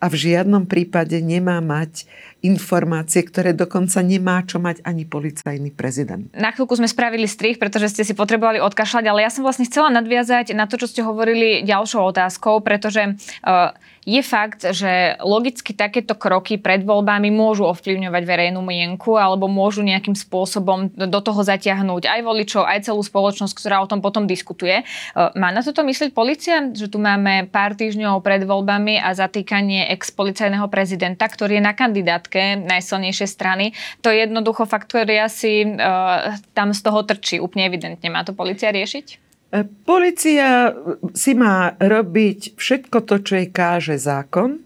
A 0.00 0.08
v 0.08 0.16
žiadnom 0.32 0.64
prípade 0.64 1.20
nemá 1.20 1.60
mať 1.60 2.08
informácie, 2.42 3.22
ktoré 3.22 3.54
dokonca 3.54 4.02
nemá 4.02 4.42
čo 4.42 4.58
mať 4.58 4.82
ani 4.82 5.06
policajný 5.06 5.70
prezident. 5.70 6.26
Na 6.34 6.50
chvíľku 6.50 6.74
sme 6.74 6.90
spravili 6.90 7.30
strich, 7.30 7.62
pretože 7.62 7.94
ste 7.94 8.02
si 8.02 8.18
potrebovali 8.18 8.58
odkašľať, 8.58 9.04
ale 9.06 9.22
ja 9.22 9.30
som 9.30 9.46
vlastne 9.46 9.64
chcela 9.64 9.94
nadviazať 9.94 10.50
na 10.58 10.66
to, 10.66 10.74
čo 10.74 10.90
ste 10.90 11.06
hovorili 11.06 11.62
ďalšou 11.62 12.02
otázkou, 12.10 12.58
pretože 12.66 13.14
uh, 13.46 13.70
je 14.02 14.18
fakt, 14.26 14.66
že 14.74 15.14
logicky 15.22 15.70
takéto 15.70 16.18
kroky 16.18 16.58
pred 16.58 16.82
voľbami 16.82 17.30
môžu 17.30 17.70
ovplyvňovať 17.70 18.22
verejnú 18.26 18.58
mienku 18.58 19.14
alebo 19.14 19.46
môžu 19.46 19.86
nejakým 19.86 20.18
spôsobom 20.18 20.90
do 20.90 21.20
toho 21.22 21.46
zatiahnuť 21.46 22.10
aj 22.10 22.20
voličov, 22.26 22.66
aj 22.66 22.90
celú 22.90 23.06
spoločnosť, 23.06 23.54
ktorá 23.54 23.78
o 23.78 23.86
tom 23.86 24.02
potom 24.02 24.26
diskutuje. 24.26 24.82
Uh, 25.14 25.30
má 25.38 25.54
na 25.54 25.62
toto 25.62 25.86
myslieť 25.86 26.10
policia, 26.10 26.66
že 26.74 26.90
tu 26.90 26.98
máme 26.98 27.46
pár 27.54 27.78
týždňov 27.78 28.18
pred 28.18 28.42
voľbami 28.42 28.98
a 28.98 29.14
zatýkanie 29.14 29.94
ex-policajného 29.94 30.66
prezidenta, 30.66 31.30
ktorý 31.30 31.62
je 31.62 31.66
na 31.70 31.74
kandidátke 31.78 32.31
politické 32.32 32.56
najsilnejšie 32.56 33.26
strany. 33.28 33.76
To 34.00 34.08
je 34.08 34.24
jednoducho 34.24 34.64
fakt, 34.64 34.88
ktorý 34.88 35.20
asi 35.20 35.68
uh, 35.68 36.40
tam 36.56 36.72
z 36.72 36.80
toho 36.80 37.04
trčí 37.04 37.36
úplne 37.36 37.68
evidentne. 37.68 38.08
Má 38.08 38.24
to 38.24 38.32
policia 38.32 38.72
riešiť? 38.72 39.06
E, 39.52 39.68
Polícia 39.84 40.72
si 41.12 41.36
má 41.36 41.76
robiť 41.76 42.56
všetko 42.56 43.04
to, 43.04 43.14
čo 43.20 43.32
jej 43.36 43.48
káže 43.52 44.00
zákon, 44.00 44.64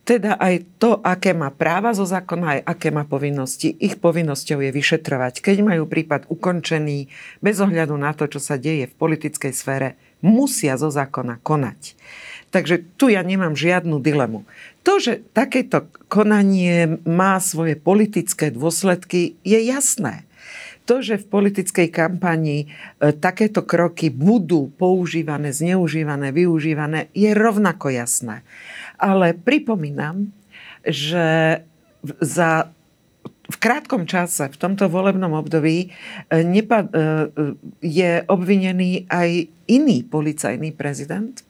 teda 0.00 0.40
aj 0.40 0.80
to, 0.80 0.98
aké 1.04 1.36
má 1.36 1.52
práva 1.52 1.92
zo 1.92 2.08
zákona, 2.08 2.58
aj 2.58 2.60
aké 2.66 2.88
má 2.90 3.04
povinnosti. 3.06 3.76
Ich 3.78 4.00
povinnosťou 4.00 4.64
je 4.64 4.70
vyšetrovať. 4.72 5.44
Keď 5.44 5.56
majú 5.62 5.86
prípad 5.86 6.26
ukončený, 6.32 7.06
bez 7.44 7.60
ohľadu 7.60 7.94
na 7.94 8.10
to, 8.16 8.26
čo 8.26 8.40
sa 8.42 8.56
deje 8.58 8.90
v 8.90 8.94
politickej 8.96 9.52
sfére, 9.54 10.00
musia 10.24 10.74
zo 10.80 10.90
zákona 10.90 11.38
konať. 11.44 11.94
Takže 12.50 12.82
tu 12.98 13.06
ja 13.06 13.22
nemám 13.22 13.54
žiadnu 13.54 14.02
dilemu. 14.02 14.42
To, 14.82 14.98
že 14.98 15.22
takéto 15.30 15.86
konanie 16.10 16.98
má 17.06 17.38
svoje 17.38 17.78
politické 17.78 18.50
dôsledky, 18.50 19.38
je 19.46 19.58
jasné. 19.70 20.26
To, 20.90 20.98
že 20.98 21.22
v 21.22 21.30
politickej 21.30 21.94
kampani 21.94 22.66
e, 22.66 23.14
takéto 23.14 23.62
kroky 23.62 24.10
budú 24.10 24.74
používané, 24.74 25.54
zneužívané, 25.54 26.34
využívané, 26.34 27.06
je 27.14 27.30
rovnako 27.30 27.94
jasné. 27.94 28.42
Ale 28.98 29.38
pripomínam, 29.38 30.34
že 30.82 31.62
za 32.18 32.74
v 33.50 33.56
krátkom 33.58 34.06
čase, 34.06 34.46
v 34.46 34.56
tomto 34.56 34.86
volebnom 34.86 35.34
období, 35.34 35.86
e, 35.86 36.38
e, 36.38 36.86
je 37.82 38.10
obvinený 38.30 39.10
aj 39.10 39.50
iný 39.66 40.06
policajný 40.06 40.70
prezident, 40.74 41.42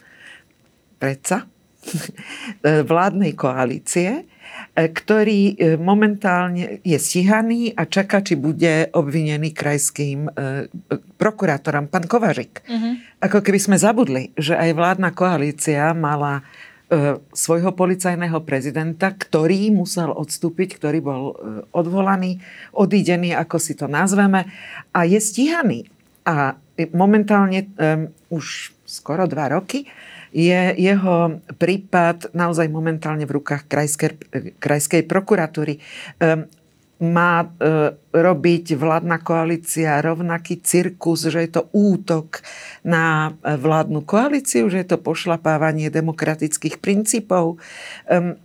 predsa, 1.00 1.48
vládnej 2.90 3.32
koalície, 3.34 4.10
e, 4.20 4.24
ktorý 4.76 5.40
e, 5.56 5.76
momentálne 5.80 6.80
je 6.84 6.98
stíhaný 7.00 7.72
a 7.74 7.88
čaká, 7.88 8.20
či 8.20 8.36
bude 8.36 8.88
obvinený 8.92 9.52
krajským 9.56 10.28
e, 10.28 10.30
prokurátorom, 11.16 11.88
pán 11.88 12.06
Kovažik. 12.06 12.62
Uh-huh. 12.66 13.00
Ako 13.24 13.40
keby 13.40 13.58
sme 13.60 13.76
zabudli, 13.80 14.32
že 14.36 14.56
aj 14.56 14.76
vládna 14.76 15.10
koalícia 15.12 15.92
mala 15.96 16.44
svojho 17.30 17.70
policajného 17.70 18.42
prezidenta, 18.42 19.14
ktorý 19.14 19.70
musel 19.70 20.10
odstúpiť, 20.10 20.74
ktorý 20.74 20.98
bol 20.98 21.22
odvolaný, 21.70 22.42
odídený, 22.74 23.30
ako 23.30 23.62
si 23.62 23.78
to 23.78 23.86
nazveme, 23.86 24.50
a 24.90 25.00
je 25.06 25.22
stíhaný. 25.22 25.86
A 26.26 26.58
momentálne 26.90 27.70
um, 27.78 28.10
už 28.34 28.74
skoro 28.90 29.30
dva 29.30 29.54
roky 29.54 29.86
je 30.30 30.60
jeho 30.78 31.42
prípad 31.58 32.30
naozaj 32.32 32.70
momentálne 32.70 33.26
v 33.26 33.42
rukách 33.42 33.66
krajskej, 33.66 34.16
krajskej 34.62 35.02
prokuratúry. 35.06 35.82
Um, 36.22 36.46
má 37.00 37.48
e, 37.48 37.48
robiť 38.12 38.76
vládna 38.76 39.24
koalícia 39.24 40.04
rovnaký 40.04 40.60
cirkus, 40.60 41.24
že 41.32 41.48
je 41.48 41.50
to 41.56 41.72
útok 41.72 42.44
na 42.84 43.32
vládnu 43.40 44.04
koalíciu, 44.04 44.68
že 44.68 44.84
je 44.84 44.88
to 44.92 45.00
pošlapávanie 45.00 45.88
demokratických 45.88 46.76
princípov. 46.76 47.56
Um, 48.04 48.36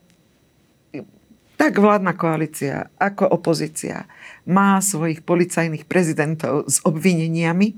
tak 1.60 1.80
vládna 1.80 2.16
koalícia 2.16 2.88
ako 2.96 3.28
opozícia 3.28 4.08
má 4.48 4.80
svojich 4.80 5.24
policajných 5.24 5.84
prezidentov 5.84 6.72
s 6.72 6.80
obvineniami. 6.88 7.68
E, 7.72 7.76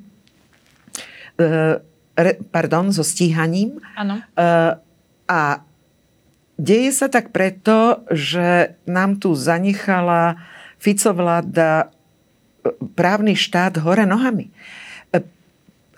pardon, 2.49 2.89
so 2.89 3.05
stíhaním. 3.05 3.77
Áno. 3.93 4.21
Uh, 4.33 4.81
a 5.29 5.61
deje 6.57 6.89
sa 6.95 7.07
tak 7.11 7.29
preto, 7.29 8.01
že 8.09 8.79
nám 8.89 9.21
tu 9.21 9.37
zanechala 9.37 10.39
Fico 10.77 11.09
vláda 11.09 11.89
e, 12.63 12.73
právny 12.93 13.33
štát 13.33 13.81
hore 13.81 14.05
nohami. 14.05 14.47
E, 14.47 14.51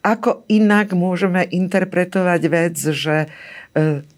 ako 0.02 0.48
inak 0.48 0.96
môžeme 0.96 1.46
interpretovať 1.46 2.42
vec, 2.48 2.76
že 2.80 3.28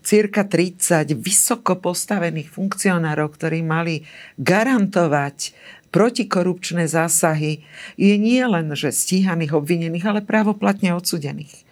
cirka 0.01 0.47
30 0.47 1.11
vysoko 1.19 1.75
postavených 1.75 2.47
funkcionárov, 2.47 3.35
ktorí 3.35 3.59
mali 3.61 4.07
garantovať 4.39 5.51
protikorupčné 5.91 6.87
zásahy 6.87 7.59
je 7.99 8.15
nie 8.15 8.39
len, 8.47 8.71
že 8.71 8.95
stíhaných, 8.95 9.51
obvinených, 9.51 10.07
ale 10.07 10.21
právoplatne 10.23 10.95
odsudených 10.95 11.67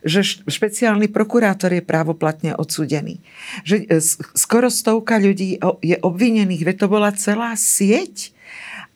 že 0.00 0.44
špeciálny 0.48 1.12
prokurátor 1.12 1.76
je 1.76 1.84
právoplatne 1.84 2.56
odsudený. 2.56 3.20
Že 3.68 3.76
e, 3.84 4.00
skoro 4.32 4.72
stovka 4.72 5.20
ľudí 5.20 5.60
je 5.84 5.96
obvinených, 6.00 6.64
veď 6.64 6.76
to 6.84 6.88
bola 6.88 7.12
celá 7.12 7.52
sieť 7.56 8.32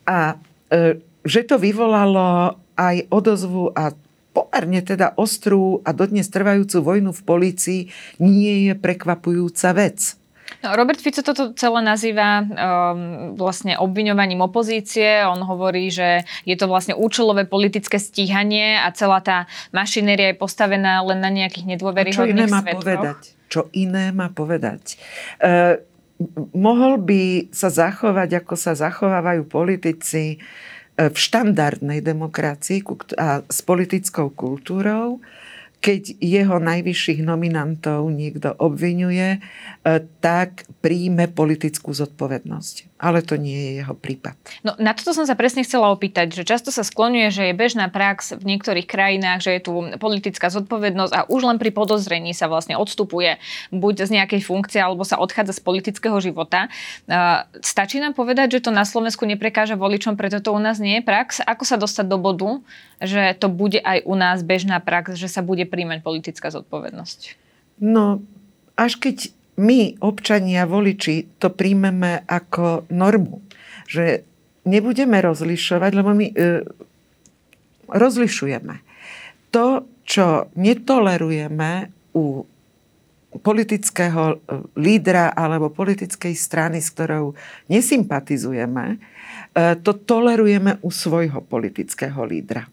a 0.09 0.41
e, 0.73 1.01
že 1.25 1.41
to 1.45 1.61
vyvolalo 1.61 2.57
aj 2.77 2.97
odozvu 3.13 3.73
a 3.73 3.93
pomerne 4.35 4.83
teda 4.83 5.15
ostrú 5.15 5.79
a 5.87 5.95
dodnes 5.95 6.27
trvajúcu 6.27 6.77
vojnu 6.83 7.11
v 7.15 7.23
polícii 7.23 7.81
nie 8.19 8.69
je 8.69 8.75
prekvapujúca 8.75 9.71
vec. 9.79 10.19
No, 10.65 10.73
Robert 10.73 10.97
Fico 10.97 11.21
toto 11.21 11.53
celé 11.53 11.85
nazýva 11.85 12.41
um, 12.41 12.49
vlastne 13.37 13.77
obviňovaním 13.77 14.41
opozície. 14.41 15.21
On 15.29 15.37
hovorí, 15.45 15.93
že 15.93 16.25
je 16.49 16.57
to 16.57 16.65
vlastne 16.65 16.97
účelové 16.97 17.45
politické 17.45 18.01
stíhanie 18.01 18.81
a 18.81 18.89
celá 18.97 19.21
tá 19.21 19.45
mašinéria 19.77 20.33
je 20.33 20.41
postavená 20.41 21.05
len 21.05 21.21
na 21.21 21.29
nejakých 21.29 21.77
nedôveryhodných 21.77 22.17
Čo 22.17 22.49
iné 22.49 22.49
má 22.49 22.65
povedať? 22.65 23.19
Čo 23.53 23.61
iné 23.77 24.05
má 24.17 24.33
povedať? 24.33 24.97
Uh, 25.37 25.77
mohol 26.57 26.97
by 26.97 27.53
sa 27.53 27.69
zachovať, 27.69 28.41
ako 28.41 28.57
sa 28.57 28.73
zachovávajú 28.73 29.45
politici 29.45 30.41
uh, 30.41 31.13
v 31.13 31.17
štandardnej 31.19 32.01
demokracii 32.01 32.87
a 33.19 33.43
s 33.45 33.61
politickou 33.67 34.31
kultúrou, 34.31 35.21
keď 35.85 36.17
jeho 36.17 36.57
najvyšších 36.65 37.21
nominantov 37.21 38.09
niekto 38.09 38.57
obvinuje, 38.57 39.37
e, 39.37 39.39
tak 40.25 40.65
príjme 40.81 41.29
politickú 41.29 41.93
zodpovednosť. 41.93 42.94
Ale 43.05 43.21
to 43.21 43.37
nie 43.37 43.53
je 43.53 43.73
jeho 43.85 43.93
prípad. 43.93 44.33
No, 44.65 44.73
na 44.81 44.97
toto 44.97 45.13
som 45.13 45.29
sa 45.29 45.37
presne 45.37 45.61
chcela 45.61 45.93
opýtať, 45.93 46.33
že 46.33 46.49
často 46.49 46.73
sa 46.73 46.81
skloňuje, 46.81 47.29
že 47.29 47.43
je 47.53 47.55
bežná 47.55 47.93
prax 47.93 48.33
v 48.33 48.57
niektorých 48.57 48.89
krajinách, 48.89 49.45
že 49.45 49.61
je 49.61 49.61
tu 49.61 49.73
politická 50.01 50.49
zodpovednosť 50.49 51.13
a 51.13 51.21
už 51.29 51.45
len 51.45 51.61
pri 51.61 51.69
podozrení 51.69 52.33
sa 52.33 52.49
vlastne 52.49 52.81
odstupuje 52.81 53.37
buď 53.69 54.09
z 54.09 54.11
nejakej 54.17 54.41
funkcie, 54.49 54.81
alebo 54.81 55.05
sa 55.05 55.21
odchádza 55.21 55.53
z 55.53 55.61
politického 55.61 56.17
života. 56.25 56.73
E, 57.05 57.13
stačí 57.61 58.01
nám 58.01 58.17
povedať, 58.17 58.57
že 58.57 58.65
to 58.65 58.73
na 58.73 58.89
Slovensku 58.89 59.29
neprekáža 59.29 59.77
voličom, 59.77 60.17
preto 60.17 60.41
to 60.41 60.57
u 60.57 60.61
nás 60.65 60.81
nie 60.81 60.97
je 60.97 61.03
prax? 61.05 61.45
Ako 61.45 61.69
sa 61.69 61.77
dostať 61.77 62.09
do 62.09 62.17
bodu, 62.17 62.65
že 63.05 63.37
to 63.37 63.53
bude 63.53 63.85
aj 63.85 64.01
u 64.09 64.17
nás 64.17 64.41
bežná 64.41 64.81
prax, 64.81 65.21
že 65.21 65.29
sa 65.29 65.45
bude 65.45 65.69
príjmať 65.69 66.01
politická 66.01 66.49
zodpovednosť? 66.49 67.37
No, 67.85 68.25
až 68.81 68.97
keď 68.97 69.29
my, 69.55 70.03
občania, 70.03 70.67
voliči, 70.67 71.39
to 71.39 71.51
príjmeme 71.55 72.27
ako 72.27 72.91
normu. 72.91 73.39
Že 73.87 74.27
nebudeme 74.67 75.21
rozlišovať, 75.23 75.91
lebo 75.95 76.11
my 76.11 76.27
e, 76.33 76.35
rozlišujeme. 77.87 78.75
To, 79.55 79.87
čo 80.03 80.51
netolerujeme 80.59 81.93
u 82.19 82.43
politického 83.35 84.23
e, 84.31 84.37
lídra 84.79 85.35
alebo 85.35 85.71
politickej 85.71 86.35
strany, 86.35 86.79
s 86.83 86.91
ktorou 86.91 87.35
nesympatizujeme, 87.71 88.85
e, 88.95 88.97
to 89.83 89.95
tolerujeme 89.95 90.83
u 90.83 90.91
svojho 90.91 91.43
politického 91.43 92.23
lídra. 92.27 92.67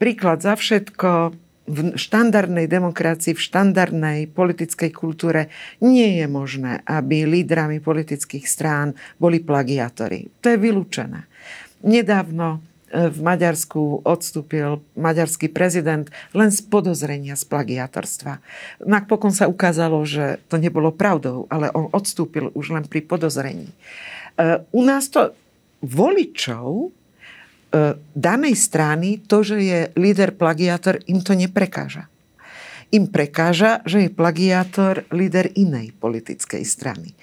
Príklad 0.00 0.40
za 0.40 0.56
všetko, 0.56 1.36
v 1.68 1.94
štandardnej 1.94 2.66
demokracii, 2.66 3.36
v 3.36 3.42
štandardnej 3.42 4.18
politickej 4.32 4.90
kultúre 4.90 5.52
nie 5.78 6.18
je 6.18 6.26
možné, 6.26 6.82
aby 6.88 7.28
lídrami 7.28 7.78
politických 7.78 8.46
strán 8.48 8.98
boli 9.22 9.38
plagiátori. 9.38 10.32
To 10.42 10.50
je 10.50 10.58
vylúčené. 10.58 11.30
Nedávno 11.86 12.58
e, 12.90 13.08
v 13.08 13.18
Maďarsku 13.22 14.02
odstúpil 14.02 14.82
maďarský 14.98 15.48
prezident 15.52 16.10
len 16.34 16.50
z 16.50 16.60
podozrenia 16.66 17.38
z 17.38 17.44
plagiátorstva. 17.46 18.42
Napokon 18.84 19.32
sa 19.32 19.46
ukázalo, 19.46 20.02
že 20.02 20.42
to 20.50 20.58
nebolo 20.58 20.90
pravdou, 20.90 21.46
ale 21.48 21.70
on 21.72 21.88
odstúpil 21.94 22.50
už 22.52 22.74
len 22.74 22.84
pri 22.84 23.04
podozrení. 23.06 23.70
E, 23.70 23.74
u 24.74 24.82
nás 24.82 25.06
to 25.08 25.32
voličov 25.80 26.92
danej 28.14 28.54
strany 28.58 29.22
to, 29.24 29.46
že 29.46 29.56
je 29.62 29.80
líder 29.94 30.34
plagiátor, 30.34 30.98
im 31.06 31.22
to 31.22 31.38
neprekáža. 31.38 32.10
Im 32.90 33.06
prekáža, 33.06 33.86
že 33.86 34.06
je 34.06 34.10
plagiátor 34.10 35.06
líder 35.14 35.54
inej 35.54 35.94
politickej 36.02 36.66
strany. 36.66 37.14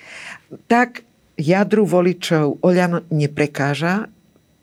Tak 0.71 1.03
jadru 1.35 1.83
voličov 1.83 2.63
Oľano 2.63 3.03
neprekáža 3.11 4.07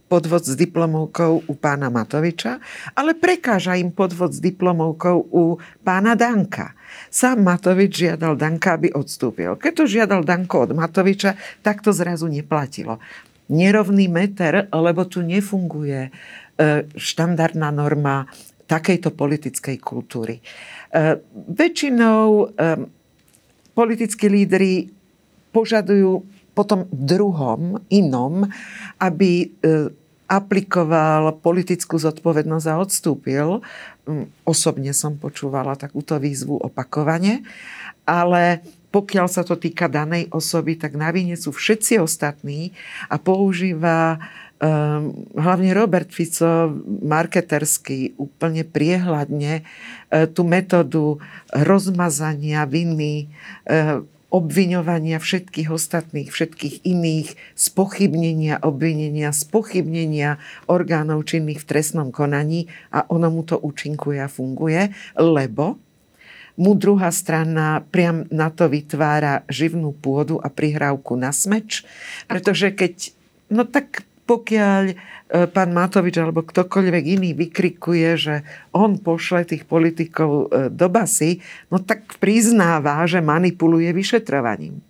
podvod 0.09 0.45
s 0.45 0.57
diplomovkou 0.57 1.49
u 1.49 1.55
pána 1.57 1.93
Matoviča, 1.93 2.61
ale 2.97 3.17
prekáža 3.17 3.77
im 3.77 3.93
podvod 3.93 4.33
s 4.33 4.41
diplomovkou 4.41 5.17
u 5.33 5.59
pána 5.85 6.17
Danka. 6.17 6.73
Sám 7.13 7.45
Matovič 7.45 8.09
žiadal 8.09 8.39
Danka, 8.39 8.81
aby 8.81 8.93
odstúpil. 8.95 9.59
Keď 9.61 9.73
to 9.75 9.85
žiadal 9.85 10.23
Danko 10.23 10.69
od 10.69 10.71
Matoviča, 10.73 11.37
tak 11.61 11.85
to 11.85 11.93
zrazu 11.93 12.31
neplatilo 12.31 13.01
nerovný 13.49 14.09
meter, 14.09 14.69
lebo 14.73 15.05
tu 15.05 15.21
nefunguje 15.21 16.09
e, 16.09 16.11
štandardná 16.97 17.69
norma 17.75 18.25
takejto 18.65 19.13
politickej 19.13 19.77
kultúry. 19.81 20.41
E, 20.41 20.43
väčšinou 21.53 22.29
e, 22.29 22.47
politickí 23.77 24.27
lídry 24.31 24.89
požadujú 25.53 26.25
potom 26.55 26.87
druhom, 26.95 27.83
inom, 27.91 28.47
aby 29.03 29.51
aplikoval 30.31 31.37
politickú 31.43 31.99
zodpovednosť 31.99 32.67
a 32.71 32.81
odstúpil. 32.81 33.49
Mm, 34.07 34.31
osobne 34.47 34.95
som 34.97 35.19
počúvala 35.21 35.77
takúto 35.77 36.17
výzvu 36.17 36.57
opakovane, 36.63 37.45
ale 38.09 38.65
pokiaľ 38.95 39.27
sa 39.27 39.43
to 39.43 39.59
týka 39.59 39.91
danej 39.91 40.31
osoby, 40.31 40.79
tak 40.79 40.95
na 40.95 41.11
vine 41.11 41.35
sú 41.35 41.51
všetci 41.51 41.99
ostatní 41.99 42.71
a 43.11 43.19
používa 43.19 44.23
um, 44.63 45.27
hlavne 45.35 45.75
Robert 45.75 46.15
Fico 46.15 46.71
marketersky 47.03 48.15
úplne 48.15 48.63
priehľadne 48.63 49.67
uh, 49.67 50.31
tú 50.31 50.47
metódu 50.47 51.19
rozmazania 51.51 52.63
viny, 52.71 53.35
uh, 53.67 54.07
obviňovania 54.31 55.19
všetkých 55.19 55.71
ostatných, 55.71 56.31
všetkých 56.31 56.87
iných, 56.87 57.39
spochybnenia 57.55 58.63
obvinenia, 58.63 59.31
spochybnenia 59.31 60.39
orgánov 60.71 61.27
činných 61.27 61.63
v 61.63 61.69
trestnom 61.71 62.11
konaní 62.15 62.67
a 62.95 63.07
ono 63.11 63.31
mu 63.31 63.43
to 63.47 63.59
účinkuje 63.59 64.19
a 64.19 64.31
funguje, 64.31 64.91
lebo 65.15 65.79
mu 66.55 66.79
druhá 66.79 67.11
strana 67.11 67.83
priam 67.91 68.27
na 68.31 68.51
to 68.51 68.71
vytvára 68.71 69.43
živnú 69.51 69.91
pôdu 69.95 70.39
a 70.39 70.47
prihrávku 70.51 71.19
na 71.19 71.35
smeč. 71.35 71.83
Pretože 72.31 72.71
keď, 72.71 73.11
no 73.51 73.67
tak 73.67 74.07
pokiaľ 74.25 74.83
e, 74.89 74.95
pán 75.51 75.71
Matovič 75.77 76.17
alebo 76.17 76.41
ktokoľvek 76.47 77.05
iný 77.21 77.31
vykrikuje, 77.37 78.09
že 78.17 78.35
on 78.73 78.97
pošle 78.97 79.45
tých 79.45 79.69
politikov 79.69 80.49
e, 80.49 80.73
do 80.73 80.89
basy, 80.89 81.45
no 81.69 81.83
tak 81.83 82.17
priznáva, 82.17 83.05
že 83.05 83.21
manipuluje 83.21 83.93
vyšetrovaním. 83.93 84.81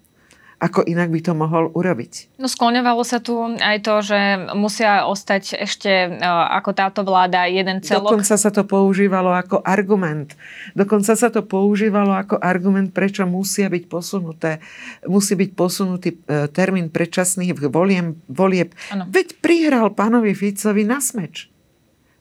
Ako 0.62 0.86
inak 0.86 1.10
by 1.10 1.20
to 1.20 1.32
mohol 1.34 1.70
urobiť? 1.74 2.38
No 2.38 2.46
skloňovalo 2.46 3.02
sa 3.02 3.18
tu 3.18 3.34
aj 3.42 3.78
to, 3.82 3.94
že 4.06 4.18
musia 4.54 5.04
ostať 5.04 5.58
ešte 5.58 5.90
e, 5.90 6.08
ako 6.24 6.70
táto 6.72 7.00
vláda 7.02 7.50
jeden 7.50 7.82
celok. 7.82 8.14
Dokonca 8.14 8.34
sa 8.38 8.50
to 8.54 8.62
používalo 8.62 9.34
ako 9.34 9.60
argument. 9.66 10.38
Dokonca 10.78 11.18
sa 11.18 11.28
to 11.28 11.42
používalo 11.42 12.14
ako 12.14 12.38
argument, 12.38 12.94
prečo 12.94 13.26
musia 13.26 13.66
byť 13.66 13.84
posunuté, 13.90 14.62
musí 15.10 15.34
byť 15.34 15.50
posunutý 15.58 16.08
e, 16.14 16.46
termín 16.54 16.88
predčasných 16.88 17.58
volieb. 17.70 18.14
volieb. 18.30 18.70
Veď 19.10 19.38
prihral 19.42 19.90
pánovi 19.92 20.32
Ficovi 20.32 20.86
na 20.86 21.02
smeč. 21.02 21.50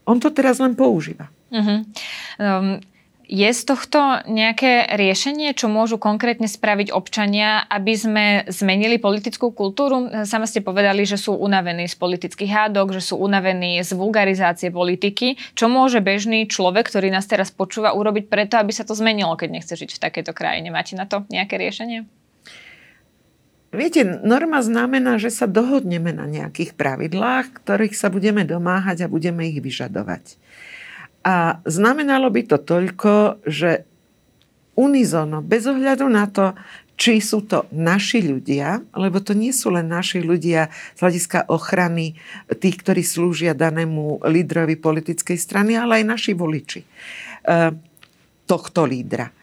On 0.03 0.19
to 0.19 0.33
teraz 0.35 0.59
len 0.59 0.75
používa. 0.75 1.31
Uh-huh. 1.53 1.85
Um, 2.41 2.81
je 3.23 3.49
z 3.49 3.61
tohto 3.63 4.19
nejaké 4.27 4.87
riešenie, 4.99 5.55
čo 5.55 5.71
môžu 5.71 5.95
konkrétne 5.95 6.45
spraviť 6.45 6.91
občania, 6.91 7.63
aby 7.71 7.93
sme 7.95 8.25
zmenili 8.51 8.99
politickú 8.99 9.55
kultúru? 9.55 10.11
Sama 10.27 10.43
ste 10.43 10.59
povedali, 10.59 11.07
že 11.07 11.15
sú 11.15 11.33
unavení 11.33 11.87
z 11.87 11.95
politických 11.95 12.51
hádok, 12.51 12.99
že 12.99 13.01
sú 13.01 13.15
unavení 13.15 13.79
z 13.79 13.95
vulgarizácie 13.95 14.69
politiky. 14.69 15.39
Čo 15.55 15.71
môže 15.71 16.03
bežný 16.03 16.45
človek, 16.51 16.91
ktorý 16.91 17.15
nás 17.15 17.23
teraz 17.23 17.49
počúva, 17.49 17.95
urobiť 17.95 18.27
preto, 18.27 18.59
aby 18.59 18.75
sa 18.75 18.83
to 18.83 18.91
zmenilo, 18.91 19.39
keď 19.39 19.49
nechce 19.49 19.73
žiť 19.73 19.97
v 19.97 20.03
takejto 20.03 20.35
krajine? 20.35 20.67
Máte 20.69 20.99
na 20.99 21.07
to 21.07 21.23
nejaké 21.31 21.55
riešenie? 21.55 22.03
Viete, 23.73 24.05
norma 24.05 24.61
znamená, 24.61 25.17
že 25.17 25.33
sa 25.33 25.49
dohodneme 25.49 26.13
na 26.13 26.29
nejakých 26.29 26.77
pravidlách, 26.77 27.57
ktorých 27.57 27.97
sa 27.97 28.13
budeme 28.13 28.45
domáhať 28.45 29.09
a 29.09 29.11
budeme 29.11 29.49
ich 29.49 29.57
vyžadovať. 29.57 30.37
A 31.23 31.63
znamenalo 31.63 32.27
by 32.27 32.41
to 32.51 32.57
toľko, 32.59 33.43
že 33.47 33.87
unizono, 34.75 35.39
bez 35.39 35.63
ohľadu 35.69 36.05
na 36.11 36.27
to, 36.27 36.51
či 36.93 37.17
sú 37.19 37.45
to 37.49 37.65
naši 37.73 38.21
ľudia, 38.21 38.79
lebo 38.93 39.17
to 39.17 39.33
nie 39.33 39.49
sú 39.49 39.73
len 39.73 39.89
naši 39.89 40.21
ľudia 40.21 40.69
z 40.93 40.99
hľadiska 41.01 41.49
ochrany 41.49 42.13
tých, 42.61 42.85
ktorí 42.85 43.01
slúžia 43.01 43.57
danému 43.57 44.21
lídrovi 44.29 44.77
politickej 44.77 45.37
strany, 45.37 45.73
ale 45.73 46.01
aj 46.01 46.05
naši 46.05 46.31
voliči 46.37 46.81
e, 46.85 46.87
tohto 48.45 48.85
lídra. 48.85 49.25
E, 49.25 49.33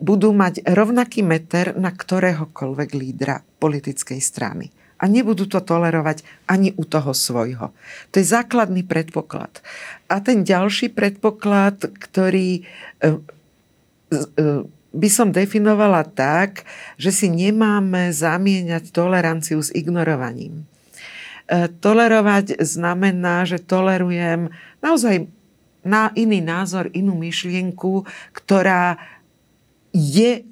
budú 0.00 0.32
mať 0.32 0.64
rovnaký 0.64 1.20
meter 1.20 1.76
na 1.76 1.92
ktoréhokoľvek 1.92 2.90
lídra 2.96 3.44
politickej 3.60 4.20
strany. 4.22 4.72
A 5.00 5.08
nebudú 5.08 5.48
to 5.48 5.64
tolerovať 5.64 6.22
ani 6.44 6.76
u 6.76 6.84
toho 6.84 7.16
svojho. 7.16 7.72
To 8.12 8.16
je 8.20 8.26
základný 8.28 8.84
predpoklad. 8.84 9.64
A 10.12 10.20
ten 10.20 10.44
ďalší 10.44 10.92
predpoklad, 10.92 11.88
ktorý 11.96 12.68
by 14.90 15.08
som 15.08 15.30
definovala 15.30 16.02
tak, 16.04 16.66
že 16.98 17.14
si 17.14 17.26
nemáme 17.30 18.10
zamieňať 18.10 18.90
toleranciu 18.90 19.62
s 19.62 19.70
ignorovaním. 19.70 20.66
E, 21.46 21.70
tolerovať 21.70 22.58
znamená, 22.58 23.46
že 23.46 23.62
tolerujem 23.62 24.50
naozaj 24.82 25.30
na 25.86 26.10
iný 26.18 26.42
názor, 26.42 26.90
inú 26.92 27.14
myšlienku, 27.16 28.04
ktorá 28.34 28.98
je 29.94 30.44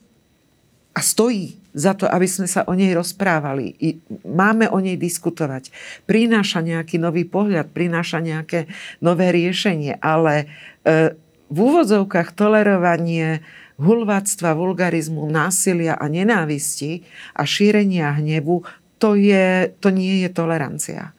a 0.95 1.01
stojí 1.03 1.58
za 1.77 1.93
to, 1.93 2.09
aby 2.09 2.25
sme 2.25 2.49
sa 2.49 2.65
o 2.65 2.73
nej 2.73 2.93
rozprávali. 2.97 3.77
I 3.79 3.89
máme 4.25 4.69
o 4.73 4.79
nej 4.81 4.97
diskutovať. 4.97 5.71
Prináša 6.09 6.65
nejaký 6.65 6.97
nový 6.97 7.29
pohľad, 7.29 7.71
prináša 7.73 8.25
nejaké 8.25 8.69
nové 9.05 9.31
riešenie, 9.31 10.01
ale 10.01 10.49
e, 10.83 11.15
v 11.49 11.59
úvodzovkách 11.59 12.37
tolerovanie 12.37 13.45
hulváctva, 13.79 14.59
vulgarizmu, 14.59 15.31
násilia 15.31 15.95
a 15.95 16.11
nenávisti 16.11 17.07
a 17.39 17.47
šírenia 17.47 18.19
hnevu, 18.19 18.67
to, 18.99 19.15
je, 19.15 19.71
to 19.79 19.95
nie 19.95 20.27
je 20.27 20.29
tolerancia. 20.35 21.15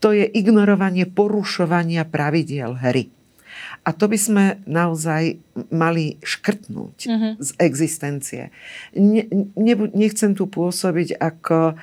To 0.00 0.16
je 0.16 0.24
ignorovanie 0.24 1.04
porušovania 1.04 2.08
pravidiel 2.08 2.72
hry. 2.80 3.12
A 3.84 3.96
to 3.96 4.06
by 4.10 4.18
sme 4.20 4.44
naozaj 4.68 5.40
mali 5.72 6.20
škrtnúť 6.20 6.96
mm-hmm. 7.08 7.32
z 7.40 7.50
existencie. 7.60 8.42
Ne, 8.92 9.24
ne, 9.56 9.74
nechcem 9.96 10.36
tu 10.36 10.46
pôsobiť 10.46 11.16
ako 11.16 11.58
e, 11.72 11.74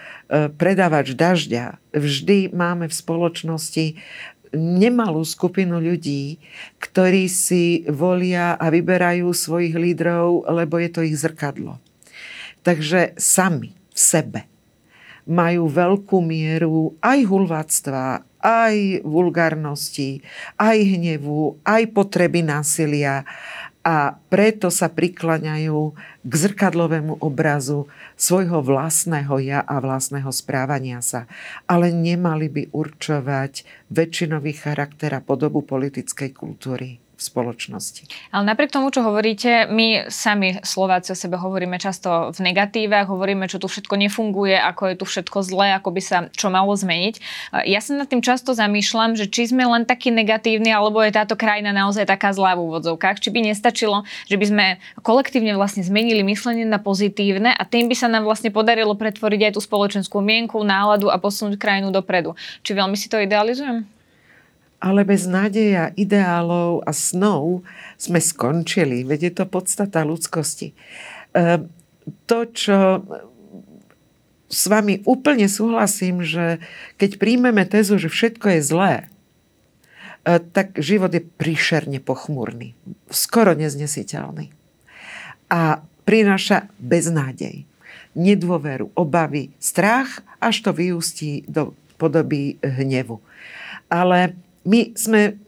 predávač 0.53 1.17
dažďa. 1.17 1.81
Vždy 1.97 2.53
máme 2.53 2.85
v 2.85 2.93
spoločnosti 2.93 3.85
nemalú 4.55 5.23
skupinu 5.27 5.81
ľudí, 5.81 6.39
ktorí 6.79 7.27
si 7.27 7.83
volia 7.89 8.55
a 8.55 8.71
vyberajú 8.71 9.27
svojich 9.31 9.75
lídrov, 9.75 10.47
lebo 10.47 10.79
je 10.79 10.89
to 10.91 11.01
ich 11.03 11.17
zrkadlo. 11.19 11.81
Takže 12.63 13.15
sami 13.15 13.75
v 13.91 13.99
sebe 13.99 14.41
majú 15.27 15.67
veľkú 15.67 16.23
mieru 16.23 16.95
aj 17.03 17.19
hulváctva, 17.27 18.23
aj 18.41 19.01
vulgárnosti, 19.01 20.21
aj 20.59 20.77
hnevu, 20.77 21.57
aj 21.65 21.83
potreby 21.93 22.45
násilia 22.45 23.25
a 23.87 24.19
preto 24.27 24.67
sa 24.67 24.91
prikláňajú 24.91 25.95
k 26.27 26.33
zrkadlovému 26.35 27.23
obrazu 27.23 27.87
svojho 28.19 28.59
vlastného 28.59 29.39
ja 29.39 29.63
a 29.63 29.79
vlastného 29.79 30.27
správania 30.27 30.99
sa. 30.99 31.23
Ale 31.71 31.95
nemali 31.95 32.51
by 32.51 32.63
určovať 32.75 33.63
väčšinový 33.87 34.59
charakter 34.59 35.15
a 35.15 35.23
podobu 35.23 35.63
politickej 35.63 36.35
kultúry 36.35 37.06
v 37.17 37.21
spoločnosti. 37.25 38.05
Ale 38.29 38.45
napriek 38.45 38.69
tomu, 38.69 38.93
čo 38.93 39.01
hovoríte, 39.01 39.65
my 39.73 40.05
sami 40.13 40.61
Slováci 40.61 41.11
o 41.11 41.17
sebe 41.17 41.33
hovoríme 41.41 41.81
často 41.81 42.29
v 42.29 42.39
negatívach, 42.45 43.09
hovoríme, 43.09 43.49
čo 43.49 43.57
tu 43.57 43.65
všetko 43.65 43.97
nefunguje, 43.97 44.53
ako 44.53 44.93
je 44.93 44.95
tu 45.01 45.05
všetko 45.09 45.37
zlé, 45.41 45.73
ako 45.73 45.89
by 45.97 46.01
sa 46.05 46.17
čo 46.29 46.53
malo 46.53 46.77
zmeniť. 46.77 47.15
Ja 47.65 47.81
sa 47.81 47.97
nad 47.97 48.05
tým 48.05 48.21
často 48.21 48.53
zamýšľam, 48.53 49.17
že 49.17 49.25
či 49.25 49.49
sme 49.49 49.65
len 49.65 49.89
takí 49.89 50.13
negatívni, 50.13 50.69
alebo 50.69 51.01
je 51.01 51.09
táto 51.09 51.33
krajina 51.33 51.73
naozaj 51.73 52.05
taká 52.05 52.37
zlá 52.37 52.53
v 52.53 52.69
úvodzovkách, 52.69 53.17
či 53.17 53.33
by 53.33 53.49
nestačilo, 53.49 54.05
že 54.29 54.37
by 54.37 54.45
sme 54.45 54.65
kolektívne 55.01 55.57
vlastne 55.57 55.81
zmenili 55.81 56.21
myslenie 56.21 56.69
na 56.69 56.77
pozitívne 56.77 57.49
a 57.49 57.63
tým 57.65 57.89
by 57.89 57.97
sa 57.97 58.05
nám 58.13 58.29
vlastne 58.29 58.53
podarilo 58.53 58.93
pretvoriť 58.93 59.49
aj 59.49 59.53
tú 59.57 59.61
spoločenskú 59.65 60.21
mienku, 60.21 60.61
náladu 60.61 61.09
a 61.09 61.17
posunúť 61.17 61.57
krajinu 61.57 61.89
dopredu. 61.89 62.37
Či 62.61 62.77
veľmi 62.77 62.93
si 62.93 63.09
to 63.09 63.17
idealizujem? 63.17 63.96
Ale 64.77 65.01
bez 65.01 65.25
nádeja, 65.25 65.89
ideálov 65.97 66.85
a 66.85 66.93
snov 66.93 67.65
sme 67.97 68.21
skončili. 68.21 69.01
Veď 69.01 69.19
je 69.29 69.33
to 69.41 69.45
podstata 69.49 70.05
ľudskosti. 70.05 70.77
Ehm, 71.33 71.73
to, 72.29 72.47
čo 72.53 73.03
s 74.47 74.63
vami 74.71 75.03
úplne 75.03 75.49
súhlasím, 75.51 76.23
že 76.23 76.63
keď 76.95 77.19
príjmeme 77.19 77.67
tezu, 77.67 77.99
že 77.99 78.07
všetko 78.07 78.47
je 78.57 78.61
zlé, 78.63 78.93
e, 79.03 79.05
tak 80.39 80.79
život 80.79 81.11
je 81.11 81.19
príšerne 81.19 81.99
pochmúrny, 81.99 82.71
skoro 83.11 83.51
neznesiteľný. 83.57 84.55
A 85.51 85.83
prináša 86.07 86.71
beznádej, 86.79 87.67
nedôveru, 88.15 88.95
obavy, 88.95 89.51
strach, 89.59 90.23
až 90.39 90.63
to 90.63 90.71
vyústí 90.71 91.43
do 91.43 91.75
podoby 91.99 92.55
hnevu. 92.63 93.19
Ale 93.91 94.35
my 94.67 94.91
sme, 94.99 95.39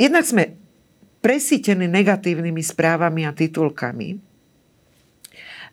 jednak 0.00 0.24
sme 0.24 0.56
presítení 1.20 1.84
negatívnymi 1.84 2.64
správami 2.64 3.28
a 3.28 3.36
titulkami, 3.36 4.16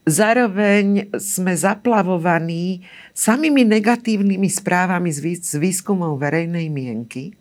zároveň 0.04 1.12
sme 1.16 1.56
zaplavovaní 1.56 2.84
samými 3.16 3.64
negatívnymi 3.64 4.50
správami 4.52 5.10
z 5.16 5.56
výskumov 5.56 6.20
verejnej 6.20 6.68
mienky. 6.68 7.36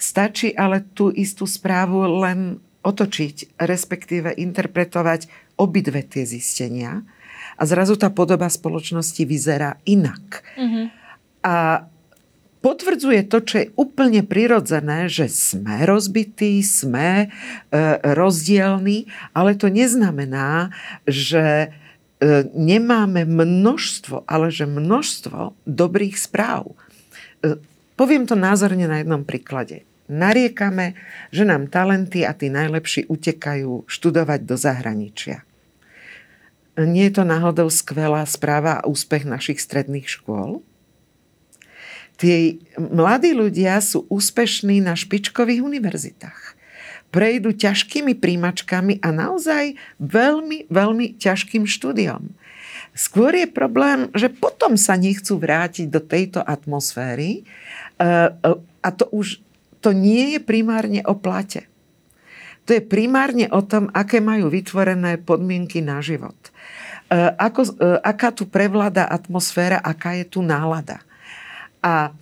Stačí 0.00 0.56
ale 0.56 0.82
tú 0.96 1.12
istú 1.12 1.44
správu 1.44 2.02
len 2.24 2.58
otočiť, 2.82 3.60
respektíve 3.62 4.34
interpretovať 4.34 5.30
obidve 5.60 6.02
tie 6.02 6.26
zistenia 6.26 7.04
a 7.54 7.62
zrazu 7.62 7.94
tá 7.94 8.10
podoba 8.10 8.50
spoločnosti 8.50 9.22
vyzerá 9.22 9.78
inak. 9.86 10.42
Mm-hmm. 10.58 10.86
A 11.46 11.86
potvrdzuje 12.62 13.26
to, 13.26 13.42
čo 13.42 13.54
je 13.58 13.66
úplne 13.74 14.22
prirodzené, 14.22 15.10
že 15.10 15.26
sme 15.26 15.82
rozbití, 15.82 16.62
sme 16.62 17.26
e, 17.26 17.28
rozdielní, 18.00 19.10
ale 19.34 19.58
to 19.58 19.66
neznamená, 19.66 20.70
že 21.04 21.68
e, 21.68 21.68
nemáme 22.54 23.26
množstvo, 23.26 24.24
ale 24.30 24.54
že 24.54 24.70
množstvo 24.70 25.58
dobrých 25.66 26.14
správ. 26.14 26.72
E, 27.42 27.58
poviem 27.98 28.24
to 28.30 28.38
názorne 28.38 28.86
na 28.86 29.02
jednom 29.02 29.26
príklade. 29.26 29.82
Nariekame, 30.06 30.94
že 31.34 31.42
nám 31.42 31.66
talenty 31.66 32.22
a 32.22 32.30
tí 32.30 32.46
najlepší 32.46 33.10
utekajú 33.10 33.90
študovať 33.90 34.40
do 34.46 34.54
zahraničia. 34.54 35.42
Nie 36.78 37.12
je 37.12 37.20
to 37.20 37.24
náhodou 37.28 37.68
skvelá 37.68 38.24
správa 38.24 38.80
a 38.80 38.88
úspech 38.88 39.28
našich 39.28 39.60
stredných 39.60 40.08
škôl? 40.08 40.64
Tí 42.22 42.62
mladí 42.78 43.34
ľudia 43.34 43.82
sú 43.82 44.06
úspešní 44.06 44.78
na 44.78 44.94
špičkových 44.94 45.58
univerzitách. 45.58 46.54
Prejdú 47.10 47.50
ťažkými 47.50 48.14
príjmačkami 48.14 49.02
a 49.02 49.10
naozaj 49.10 49.74
veľmi, 49.98 50.70
veľmi 50.70 51.18
ťažkým 51.18 51.66
štúdiom. 51.66 52.30
Skôr 52.94 53.34
je 53.34 53.50
problém, 53.50 54.06
že 54.14 54.30
potom 54.30 54.78
sa 54.78 54.94
nechcú 54.94 55.34
vrátiť 55.34 55.90
do 55.90 55.98
tejto 55.98 56.38
atmosféry 56.46 57.42
e, 57.42 57.42
e, 57.98 58.08
a 58.62 58.88
to 58.94 59.10
už 59.10 59.42
to 59.82 59.90
nie 59.90 60.38
je 60.38 60.40
primárne 60.46 61.02
o 61.02 61.18
plate. 61.18 61.66
To 62.70 62.78
je 62.78 62.86
primárne 62.86 63.50
o 63.50 63.66
tom, 63.66 63.90
aké 63.90 64.22
majú 64.22 64.46
vytvorené 64.46 65.18
podmienky 65.18 65.82
na 65.82 65.98
život. 65.98 66.38
E, 66.38 67.18
ako, 67.34 67.82
aká 68.06 68.30
tu 68.30 68.46
prevláda 68.46 69.10
atmosféra, 69.10 69.82
aká 69.82 70.14
je 70.14 70.22
tu 70.22 70.38
nálada 70.38 71.02
a 71.82 72.14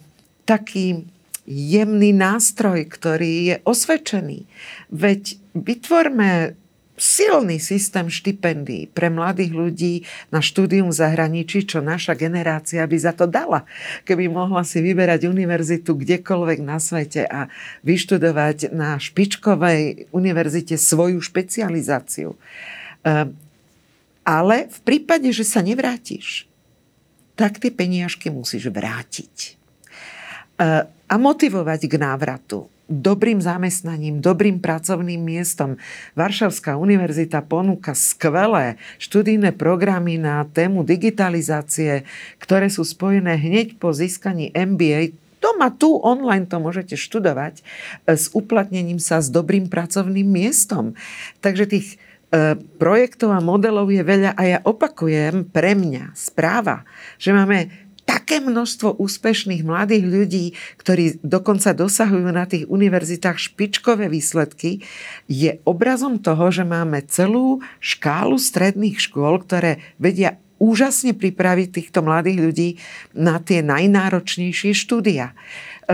taký 0.49 1.07
jemný 1.47 2.11
nástroj, 2.17 2.89
ktorý 2.91 3.33
je 3.55 3.57
osvedčený. 3.65 4.47
Veď 4.91 5.39
vytvorme 5.55 6.59
silný 7.01 7.57
systém 7.57 8.13
štipendií 8.13 8.93
pre 8.93 9.09
mladých 9.09 9.53
ľudí 9.57 9.95
na 10.29 10.45
štúdium 10.45 10.93
v 10.93 11.01
zahraničí, 11.01 11.65
čo 11.65 11.81
naša 11.81 12.13
generácia 12.13 12.85
by 12.85 12.99
za 13.01 13.17
to 13.17 13.25
dala, 13.25 13.65
keby 14.05 14.29
mohla 14.29 14.61
si 14.69 14.85
vyberať 14.85 15.25
univerzitu 15.25 15.97
kdekoľvek 15.97 16.61
na 16.61 16.77
svete 16.77 17.25
a 17.25 17.49
vyštudovať 17.89 18.77
na 18.77 19.01
špičkovej 19.01 20.13
univerzite 20.13 20.77
svoju 20.77 21.25
špecializáciu. 21.25 22.37
Ehm, 23.01 23.33
ale 24.29 24.69
v 24.69 24.79
prípade, 24.85 25.33
že 25.33 25.49
sa 25.49 25.65
nevrátiš, 25.65 26.50
tak 27.41 27.57
tie 27.57 27.73
peniažky 27.73 28.29
musíš 28.29 28.69
vrátiť. 28.69 29.57
E, 30.61 30.85
a 30.85 31.15
motivovať 31.17 31.81
k 31.89 31.95
návratu. 31.97 32.69
dobrým 32.91 33.39
zamestnaním, 33.39 34.19
dobrým 34.19 34.59
pracovným 34.59 35.23
miestom. 35.23 35.79
Varšavská 36.19 36.75
univerzita 36.75 37.39
ponúka 37.39 37.95
skvelé 37.95 38.83
študijné 38.99 39.55
programy 39.55 40.19
na 40.19 40.43
tému 40.43 40.83
digitalizácie, 40.83 42.03
ktoré 42.43 42.67
sú 42.67 42.83
spojené 42.83 43.39
hneď 43.39 43.79
po 43.79 43.95
získaní 43.95 44.51
MBA 44.51 45.15
doma 45.41 45.73
tu 45.73 45.97
online 46.05 46.45
to 46.45 46.61
môžete 46.61 46.95
študovať 47.01 47.63
e, 47.63 47.63
s 48.15 48.29
uplatnením 48.37 49.01
sa 49.01 49.25
s 49.25 49.33
dobrým 49.33 49.73
pracovným 49.73 50.29
miestom. 50.29 50.93
Takže 51.41 51.65
tých 51.65 51.89
projektov 52.79 53.35
a 53.35 53.43
modelov 53.43 53.91
je 53.91 54.07
veľa 54.07 54.39
a 54.39 54.43
ja 54.47 54.59
opakujem 54.63 55.51
pre 55.51 55.75
mňa 55.75 56.15
správa, 56.15 56.87
že 57.19 57.35
máme 57.35 57.91
také 58.07 58.43
množstvo 58.43 58.99
úspešných 58.99 59.63
mladých 59.63 60.05
ľudí, 60.07 60.47
ktorí 60.83 61.23
dokonca 61.23 61.71
dosahujú 61.71 62.31
na 62.31 62.43
tých 62.47 62.67
univerzitách 62.67 63.39
špičkové 63.39 64.11
výsledky, 64.11 64.83
je 65.31 65.63
obrazom 65.63 66.19
toho, 66.19 66.51
že 66.51 66.67
máme 66.67 67.07
celú 67.07 67.63
škálu 67.79 68.35
stredných 68.35 68.99
škôl, 68.99 69.43
ktoré 69.47 69.79
vedia 70.03 70.43
úžasne 70.61 71.17
pripraviť 71.17 71.69
týchto 71.73 72.05
mladých 72.05 72.39
ľudí 72.39 72.69
na 73.17 73.41
tie 73.41 73.65
najnáročnejšie 73.65 74.77
štúdia. 74.77 75.33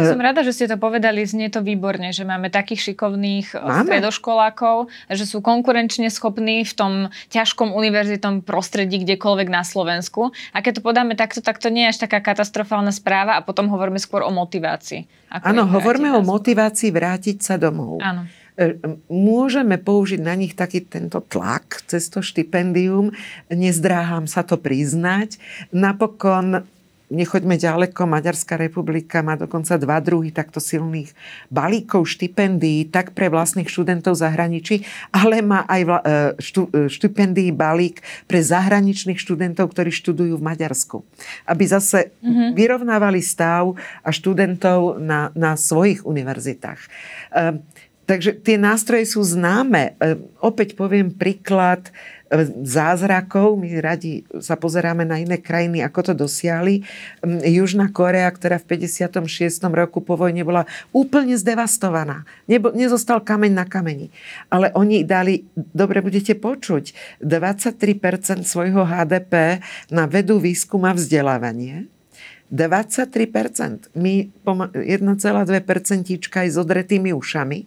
Som 0.05 0.21
rada, 0.21 0.41
že 0.45 0.53
ste 0.53 0.67
to 0.69 0.77
povedali, 0.77 1.25
znie 1.25 1.49
to 1.49 1.65
výborne, 1.65 2.13
že 2.13 2.27
máme 2.27 2.53
takých 2.53 2.93
šikovných 2.93 3.55
eh, 3.55 3.61
máme. 3.61 3.89
stredoškolákov, 3.89 4.93
že 5.09 5.25
sú 5.25 5.41
konkurenčne 5.41 6.13
schopní 6.13 6.63
v 6.67 6.73
tom 6.77 6.93
ťažkom 7.33 7.73
univerzitom 7.73 8.45
prostredí 8.45 9.03
kdekoľvek 9.03 9.49
na 9.49 9.65
Slovensku. 9.65 10.35
A 10.53 10.61
keď 10.61 10.81
to 10.81 10.83
podáme 10.85 11.17
takto, 11.17 11.41
tak 11.41 11.63
to 11.63 11.73
nie 11.73 11.89
je 11.89 11.97
až 11.97 11.99
taká 12.05 12.21
katastrofálna 12.21 12.93
správa 12.93 13.39
a 13.39 13.45
potom 13.45 13.73
hovoríme 13.73 13.99
skôr 13.99 14.27
o 14.27 14.33
motivácii. 14.33 15.33
Áno, 15.33 15.67
hovoríme 15.67 16.13
o 16.15 16.23
motivácii 16.23 16.91
vrátiť 16.93 17.37
sa 17.43 17.55
domov. 17.57 17.99
Áno 18.05 18.29
e, 18.57 18.81
môžeme 19.13 19.77
použiť 19.77 20.21
na 20.25 20.33
nich 20.33 20.57
taký 20.57 20.81
tento 20.81 21.21
tlak 21.21 21.85
cez 21.85 22.09
to 22.09 22.25
štipendium. 22.25 23.13
Nezdráham 23.53 24.25
sa 24.25 24.43
to 24.43 24.57
priznať. 24.57 25.37
Napokon 25.77 26.65
nechoďme 27.11 27.55
ďaleko, 27.55 28.07
Maďarská 28.07 28.59
republika 28.59 29.23
má 29.23 29.38
dokonca 29.38 29.79
dva 29.79 30.03
druhy 30.03 30.35
takto 30.35 30.59
silných 30.59 31.14
balíkov 31.51 32.07
štipendií, 32.11 32.90
tak 32.90 33.14
pre 33.14 33.31
vlastných 33.31 33.71
študentov 33.71 34.19
zahraničí, 34.19 34.83
ale 35.14 35.42
má 35.42 35.62
aj 35.71 35.83
vla, 35.87 36.01
e, 36.03 36.11
štú, 36.42 36.62
e, 36.75 36.90
štipendií 36.90 37.55
balík 37.55 38.03
pre 38.27 38.42
zahraničných 38.42 39.19
študentov, 39.19 39.71
ktorí 39.71 39.95
študujú 39.95 40.35
v 40.38 40.47
Maďarsku. 40.47 41.07
Aby 41.47 41.64
zase 41.71 42.11
mm-hmm. 42.23 42.59
vyrovnávali 42.59 43.23
stav 43.23 43.79
a 44.03 44.09
študentov 44.11 44.99
na, 44.99 45.31
na 45.38 45.55
svojich 45.55 46.03
univerzitách. 46.03 46.81
E, 46.83 46.88
takže 48.07 48.38
tie 48.42 48.59
nástroje 48.59 49.07
sú 49.14 49.23
známe. 49.23 49.99
Opäť 50.38 50.79
poviem 50.79 51.11
príklad 51.11 51.90
zázrakov. 52.62 53.59
My 53.59 53.71
radi 53.79 54.27
sa 54.43 54.59
pozeráme 54.59 55.07
na 55.07 55.23
iné 55.23 55.39
krajiny, 55.39 55.83
ako 55.83 56.12
to 56.12 56.27
dosiahli. 56.27 56.83
Južná 57.47 57.91
Korea, 57.91 58.27
ktorá 58.31 58.59
v 58.59 58.79
56. 58.79 59.62
roku 59.71 60.03
po 60.03 60.19
vojne 60.19 60.43
bola 60.43 60.67
úplne 60.91 61.39
zdevastovaná. 61.39 62.27
Nebo, 62.51 62.75
nezostal 62.75 63.23
kameň 63.23 63.53
na 63.55 63.65
kameni. 63.67 64.11
Ale 64.51 64.75
oni 64.75 65.07
dali, 65.07 65.47
dobre 65.55 66.03
budete 66.03 66.35
počuť, 66.35 67.19
23% 67.23 68.43
svojho 68.43 68.83
HDP 68.87 69.62
na 69.91 70.11
vedu, 70.11 70.43
výskum 70.43 70.83
a 70.87 70.93
vzdelávanie 70.95 71.96
23%. 72.53 73.91
My 73.99 74.31
1,2% 74.47 76.31
aj 76.31 76.49
s 76.49 76.57
odretými 76.57 77.11
ušami. 77.11 77.59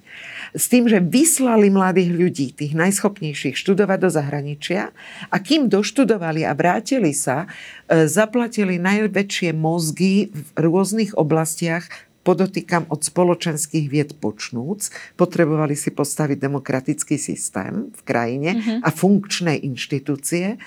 S 0.55 0.65
tým, 0.71 0.87
že 0.87 1.03
vyslali 1.03 1.67
mladých 1.67 2.11
ľudí, 2.15 2.47
tých 2.55 2.73
najschopnejších, 2.79 3.59
študovať 3.59 3.99
do 3.99 4.09
zahraničia 4.09 4.95
a 5.27 5.35
kým 5.37 5.67
doštudovali 5.67 6.47
a 6.47 6.55
vrátili 6.55 7.11
sa, 7.11 7.45
e, 7.91 8.07
zaplatili 8.07 8.79
najväčšie 8.79 9.51
mozgy 9.51 10.31
v 10.31 10.39
rôznych 10.55 11.11
oblastiach 11.19 12.09
podotýkam 12.23 12.85
od 12.93 13.01
spoločenských 13.01 13.85
vied 13.89 14.11
počnúc, 14.21 14.91
potrebovali 15.17 15.73
si 15.73 15.89
postaviť 15.89 16.37
demokratický 16.37 17.17
systém 17.17 17.89
v 17.89 18.01
krajine 18.05 18.59
mm-hmm. 18.59 18.79
a 18.85 18.89
funkčné 18.93 19.53
inštitúcie. 19.65 20.55
E, 20.55 20.57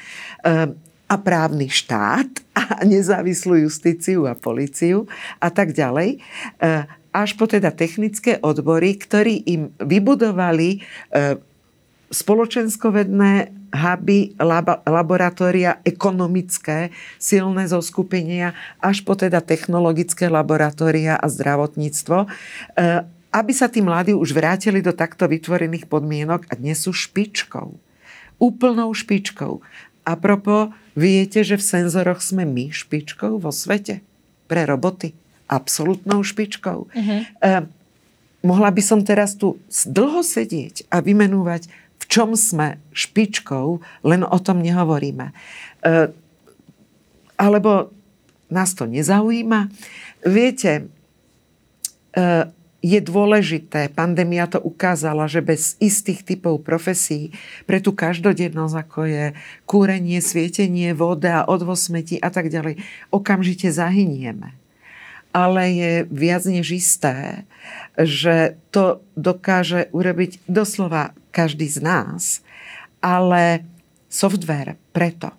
a 1.13 1.21
právny 1.21 1.69
štát 1.69 2.41
a 2.57 2.81
nezávislú 2.89 3.69
justíciu 3.69 4.25
a 4.25 4.33
policiu 4.33 5.05
a 5.37 5.53
tak 5.53 5.77
ďalej 5.77 6.17
e, 6.17 6.19
až 7.13 7.37
po 7.37 7.45
teda 7.45 7.69
technické 7.69 8.41
odbory, 8.41 8.97
ktorí 8.97 9.45
im 9.45 9.77
vybudovali 9.77 10.81
e, 10.81 11.37
spoločenskovedné 12.09 13.61
huby, 13.73 14.37
laboratória 14.89 15.81
ekonomické, 15.85 16.93
silné 17.21 17.69
zoskupenia, 17.69 18.57
až 18.81 19.05
po 19.05 19.17
teda 19.17 19.41
technologické 19.45 20.29
laboratória 20.33 21.21
a 21.21 21.27
zdravotníctvo, 21.29 22.19
e, 22.25 22.29
aby 23.33 23.53
sa 23.53 23.69
tí 23.69 23.85
mladí 23.85 24.17
už 24.17 24.33
vrátili 24.33 24.81
do 24.81 24.97
takto 24.97 25.29
vytvorených 25.29 25.89
podmienok 25.89 26.49
a 26.49 26.57
dnes 26.57 26.85
sú 26.85 26.97
špičkou. 26.97 27.77
Úplnou 28.41 28.93
špičkou. 28.93 29.61
A 30.03 30.19
propo, 30.19 30.75
viete, 30.99 31.47
že 31.47 31.55
v 31.55 31.65
senzoroch 31.65 32.19
sme 32.19 32.43
my 32.43 32.75
špičkou 32.75 33.39
vo 33.39 33.55
svete? 33.55 34.03
Pre 34.51 34.63
roboty. 34.67 35.15
Absolutnou 35.47 36.27
špičkou. 36.27 36.79
Uh-huh. 36.91 37.21
Eh, 37.43 37.63
mohla 38.43 38.71
by 38.75 38.83
som 38.83 39.07
teraz 39.07 39.39
tu 39.39 39.63
dlho 39.87 40.27
sedieť 40.27 40.91
a 40.91 40.99
vymenúvať, 40.99 41.71
v 42.03 42.05
čom 42.11 42.35
sme 42.35 42.83
špičkou, 42.91 43.79
len 44.03 44.27
o 44.27 44.39
tom 44.43 44.59
nehovoríme. 44.59 45.31
Eh, 45.87 46.11
alebo 47.39 47.95
nás 48.51 48.75
to 48.75 48.91
nezaujíma. 48.91 49.71
Viete, 50.27 50.91
eh, 52.15 52.45
je 52.83 52.99
dôležité, 52.99 53.95
pandémia 53.95 54.51
to 54.51 54.59
ukázala, 54.59 55.31
že 55.31 55.39
bez 55.39 55.79
istých 55.79 56.27
typov 56.27 56.67
profesí 56.67 57.31
pre 57.63 57.79
tú 57.79 57.95
každodennosť, 57.95 58.75
ako 58.75 59.01
je 59.07 59.25
kúrenie, 59.71 60.19
svietenie, 60.19 60.91
voda, 60.91 61.47
odvoz 61.47 61.87
smeti 61.87 62.19
a 62.19 62.29
tak 62.35 62.51
ďalej, 62.51 62.83
okamžite 63.15 63.71
zahynieme. 63.71 64.59
Ale 65.31 65.63
je 65.73 65.93
viac 66.11 66.45
než 66.45 66.77
isté, 66.77 67.47
že 67.97 68.59
to 68.75 69.01
dokáže 69.17 69.89
urobiť 69.95 70.45
doslova 70.45 71.17
každý 71.33 71.71
z 71.71 71.81
nás, 71.81 72.45
ale 73.01 73.65
software 74.13 74.77
preto, 74.93 75.33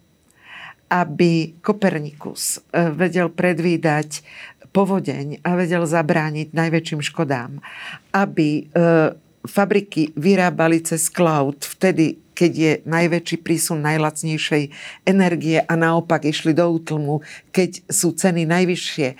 aby 0.89 1.57
Kopernikus 1.61 2.57
eh, 2.57 2.89
vedel 2.89 3.29
predvídať 3.29 4.25
povodeň 4.73 5.45
a 5.45 5.53
vedel 5.53 5.85
zabrániť 5.85 6.51
najväčším 6.51 7.01
škodám. 7.05 7.61
Aby 8.09 8.65
e, 8.65 9.13
fabriky 9.45 10.11
vyrábali 10.17 10.81
cez 10.81 11.07
cloud 11.13 11.61
vtedy, 11.61 12.17
keď 12.33 12.51
je 12.51 12.73
najväčší 12.89 13.45
prísun 13.45 13.85
najlacnejšej 13.85 14.63
energie 15.05 15.61
a 15.61 15.73
naopak 15.77 16.25
išli 16.25 16.57
do 16.57 16.65
útlmu, 16.65 17.21
keď 17.53 17.85
sú 17.85 18.17
ceny 18.17 18.49
najvyššie. 18.49 19.07
E, 19.13 19.15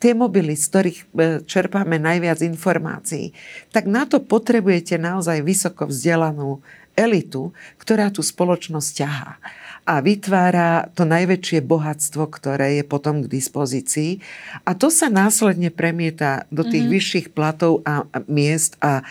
tie 0.00 0.12
mobily, 0.16 0.56
z 0.56 0.64
ktorých 0.72 0.98
e, 0.98 1.06
čerpáme 1.44 2.00
najviac 2.00 2.40
informácií, 2.40 3.36
tak 3.70 3.84
na 3.84 4.08
to 4.08 4.24
potrebujete 4.24 4.96
naozaj 4.96 5.44
vysoko 5.44 5.84
vzdelanú 5.84 6.64
elitu, 6.96 7.52
ktorá 7.76 8.08
tú 8.08 8.24
spoločnosť 8.24 8.90
ťahá 8.96 9.36
a 9.82 9.98
vytvára 9.98 10.90
to 10.94 11.02
najväčšie 11.02 11.66
bohatstvo, 11.66 12.30
ktoré 12.30 12.78
je 12.78 12.84
potom 12.86 13.26
k 13.26 13.30
dispozícii. 13.30 14.22
A 14.62 14.78
to 14.78 14.94
sa 14.94 15.10
následne 15.10 15.74
premieta 15.74 16.46
do 16.54 16.62
tých 16.62 16.86
mm-hmm. 16.86 16.96
vyšších 16.98 17.26
platov 17.34 17.82
a 17.82 18.06
miest 18.30 18.78
a 18.78 19.02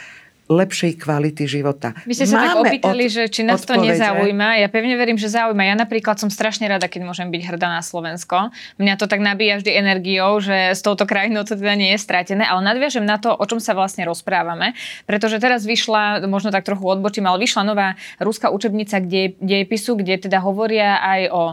lepšej 0.51 0.99
kvality 0.99 1.47
života. 1.47 1.95
Vy 2.03 2.13
ste 2.19 2.27
sa 2.27 2.43
Máme 2.43 2.47
tak 2.51 2.61
opýtali, 2.67 3.03
od, 3.07 3.15
že 3.15 3.23
či 3.31 3.41
nás 3.47 3.63
odpovede. 3.63 3.79
to 3.79 3.87
nezaujíma. 3.95 4.59
Ja 4.59 4.67
pevne 4.67 4.99
verím, 4.99 5.15
že 5.15 5.31
zaujíma. 5.31 5.63
Ja 5.63 5.75
napríklad 5.79 6.19
som 6.19 6.27
strašne 6.27 6.67
rada, 6.67 6.91
keď 6.91 7.07
môžem 7.07 7.31
byť 7.31 7.41
hrdá 7.47 7.71
na 7.71 7.79
Slovensko. 7.79 8.51
Mňa 8.75 8.99
to 8.99 9.07
tak 9.07 9.23
nabíja 9.23 9.63
vždy 9.63 9.71
energiou, 9.71 10.43
že 10.43 10.75
s 10.75 10.83
touto 10.83 11.07
krajinou 11.07 11.47
to 11.47 11.55
teda 11.55 11.79
nie 11.79 11.95
je 11.95 11.99
stratené, 12.03 12.43
ale 12.43 12.59
nadviažem 12.59 13.07
na 13.07 13.15
to, 13.15 13.31
o 13.31 13.45
čom 13.47 13.63
sa 13.63 13.71
vlastne 13.71 14.03
rozprávame, 14.03 14.75
pretože 15.07 15.39
teraz 15.39 15.63
vyšla, 15.63 16.27
možno 16.27 16.51
tak 16.51 16.67
trochu 16.67 16.83
odbočím, 16.83 17.31
ale 17.31 17.39
vyšla 17.39 17.63
nová 17.63 17.95
ruská 18.19 18.51
učebnica 18.51 18.99
kde, 18.99 19.39
dejepisu, 19.39 19.95
kde 19.95 20.27
teda 20.27 20.43
hovoria 20.43 20.99
aj 20.99 21.21
o 21.31 21.43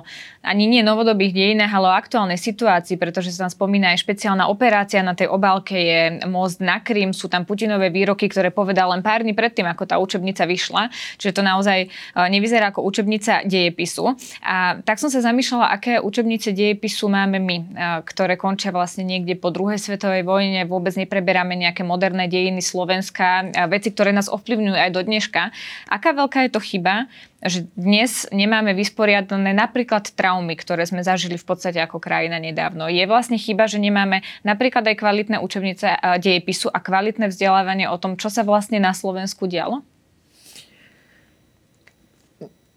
ani 0.42 0.64
nie 0.64 0.80
novodobých 0.80 1.34
dejinách, 1.34 1.72
ale 1.76 1.87
o 1.92 1.98
aktuálnej 1.98 2.40
situácii, 2.40 2.96
pretože 2.96 3.34
sa 3.34 3.46
tam 3.46 3.52
spomína 3.52 3.92
aj 3.92 4.00
špeciálna 4.00 4.48
operácia 4.48 5.04
na 5.04 5.12
tej 5.12 5.28
obálke 5.28 5.76
je 5.76 6.00
most 6.24 6.64
na 6.64 6.80
Krym, 6.80 7.12
sú 7.12 7.28
tam 7.28 7.44
Putinové 7.44 7.92
výroky, 7.92 8.30
ktoré 8.32 8.48
povedal 8.48 8.88
len 8.88 9.05
pár 9.05 9.22
dní 9.22 9.37
predtým, 9.37 9.68
ako 9.68 9.85
tá 9.85 9.96
učebnica 10.01 10.48
vyšla. 10.48 10.88
Čiže 11.20 11.37
to 11.37 11.42
naozaj 11.44 11.79
e, 11.85 11.88
nevyzerá 12.33 12.72
ako 12.72 12.83
učebnica 12.85 13.44
dejepisu. 13.44 14.16
A 14.42 14.81
tak 14.83 14.96
som 14.96 15.12
sa 15.12 15.20
zamýšľala, 15.20 15.68
aké 15.68 15.92
učebnice 16.01 16.57
dejepisu 16.57 17.07
máme 17.12 17.38
my, 17.38 17.57
e, 17.57 17.64
ktoré 18.09 18.40
končia 18.40 18.72
vlastne 18.72 19.05
niekde 19.05 19.37
po 19.37 19.53
druhej 19.53 19.79
svetovej 19.79 20.24
vojne, 20.24 20.64
vôbec 20.64 20.96
nepreberáme 20.96 21.55
nejaké 21.55 21.85
moderné 21.85 22.27
dejiny 22.27 22.64
Slovenska, 22.64 23.48
veci, 23.68 23.92
ktoré 23.92 24.11
nás 24.11 24.33
ovplyvňujú 24.33 24.77
aj 24.77 24.90
do 24.90 25.03
dneška. 25.05 25.53
Aká 25.88 26.16
veľká 26.16 26.48
je 26.48 26.51
to 26.57 26.61
chyba, 26.61 27.07
že 27.38 27.70
dnes 27.79 28.27
nemáme 28.35 28.74
vysporiadané 28.74 29.55
napríklad 29.55 30.11
traumy, 30.11 30.59
ktoré 30.59 30.83
sme 30.83 31.07
zažili 31.07 31.38
v 31.38 31.46
podstate 31.46 31.79
ako 31.79 32.03
krajina 32.03 32.42
nedávno. 32.42 32.90
Je 32.90 33.07
vlastne 33.07 33.38
chyba, 33.38 33.70
že 33.70 33.79
nemáme 33.79 34.27
napríklad 34.42 34.83
aj 34.90 34.98
kvalitné 34.98 35.37
učebnice 35.38 35.87
dejepisu 36.18 36.66
a 36.74 36.83
kvalitné 36.83 37.31
vzdelávanie 37.31 37.87
o 37.87 37.94
tom, 37.94 38.18
čo 38.18 38.27
sa 38.27 38.42
vlastne 38.42 38.83
na 38.83 38.90
Slovensku 38.90 39.46
dialo? 39.46 39.87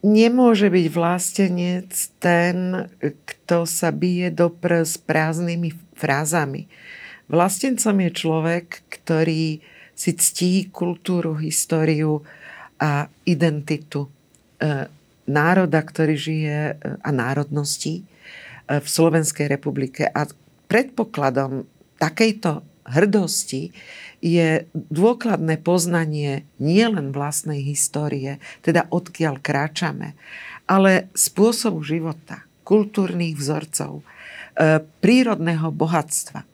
Nemôže 0.02 0.70
byť 0.70 0.88
vlastenec 0.94 1.94
ten, 2.22 2.90
kto 3.02 3.66
sa 3.66 3.90
bije 3.94 4.34
do 4.34 4.50
s 4.62 4.98
prázdnymi 4.98 5.74
frázami. 5.98 6.66
Vlastencom 7.30 7.98
je 8.02 8.12
človek, 8.14 8.66
ktorý 8.90 9.62
si 9.94 10.12
ctí 10.18 10.74
kultúru, 10.74 11.38
históriu 11.38 12.26
a 12.82 13.10
identitu 13.30 14.10
národa, 15.32 15.80
ktorý 15.82 16.16
žije 16.18 16.58
e, 16.58 16.74
a 17.02 17.10
národnosti 17.10 18.02
e, 18.02 18.04
v 18.82 18.88
Slovenskej 18.88 19.48
republike. 19.48 20.08
A 20.10 20.28
predpokladom 20.68 21.68
takejto 22.02 22.66
hrdosti 22.88 23.72
je 24.22 24.66
dôkladné 24.74 25.58
poznanie 25.62 26.46
nielen 26.62 27.10
vlastnej 27.14 27.62
histórie, 27.66 28.38
teda 28.62 28.86
odkiaľ 28.90 29.42
kráčame, 29.42 30.14
ale 30.70 31.10
spôsobu 31.18 31.82
života, 31.82 32.46
kultúrnych 32.62 33.34
vzorcov, 33.34 34.06
prírodného 35.02 35.74
bohatstva. 35.74 36.46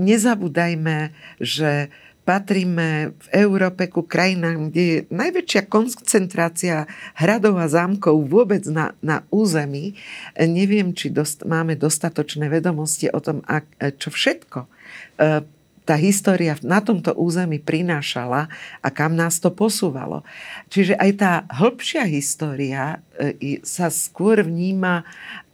Nezabúdajme, 0.00 1.12
že 1.38 1.92
patríme 2.22 3.18
v 3.18 3.26
Európe 3.34 3.90
ku 3.90 4.06
krajinám, 4.06 4.70
kde 4.70 4.82
je 4.82 4.98
najväčšia 5.10 5.62
koncentrácia 5.66 6.86
hradov 7.18 7.58
a 7.58 7.66
zámkov 7.66 8.30
vôbec 8.30 8.62
na, 8.70 8.94
na 9.02 9.26
území. 9.34 9.98
Neviem, 10.38 10.94
či 10.94 11.10
dost, 11.10 11.42
máme 11.42 11.74
dostatočné 11.74 12.46
vedomosti 12.46 13.10
o 13.10 13.18
tom, 13.18 13.42
ak, 13.46 13.66
čo 13.98 14.14
všetko 14.14 14.70
e, 15.18 15.42
tá 15.82 15.98
história 15.98 16.54
na 16.62 16.78
tomto 16.78 17.10
území 17.18 17.58
prinášala 17.58 18.46
a 18.78 18.88
kam 18.94 19.18
nás 19.18 19.42
to 19.42 19.50
posúvalo. 19.50 20.22
Čiže 20.70 20.94
aj 20.94 21.10
tá 21.18 21.32
hĺbšia 21.50 22.06
história 22.06 23.02
e, 23.18 23.58
sa 23.66 23.90
skôr 23.90 24.46
vníma 24.46 25.02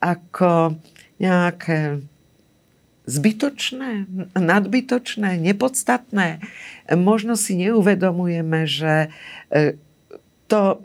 ako 0.04 0.76
nejaké 1.16 2.04
zbytočné, 3.09 4.05
nadbytočné, 4.37 5.40
nepodstatné. 5.40 6.44
Možno 6.92 7.40
si 7.40 7.57
neuvedomujeme, 7.57 8.68
že 8.68 9.09
e, 9.49 9.81
to, 10.44 10.85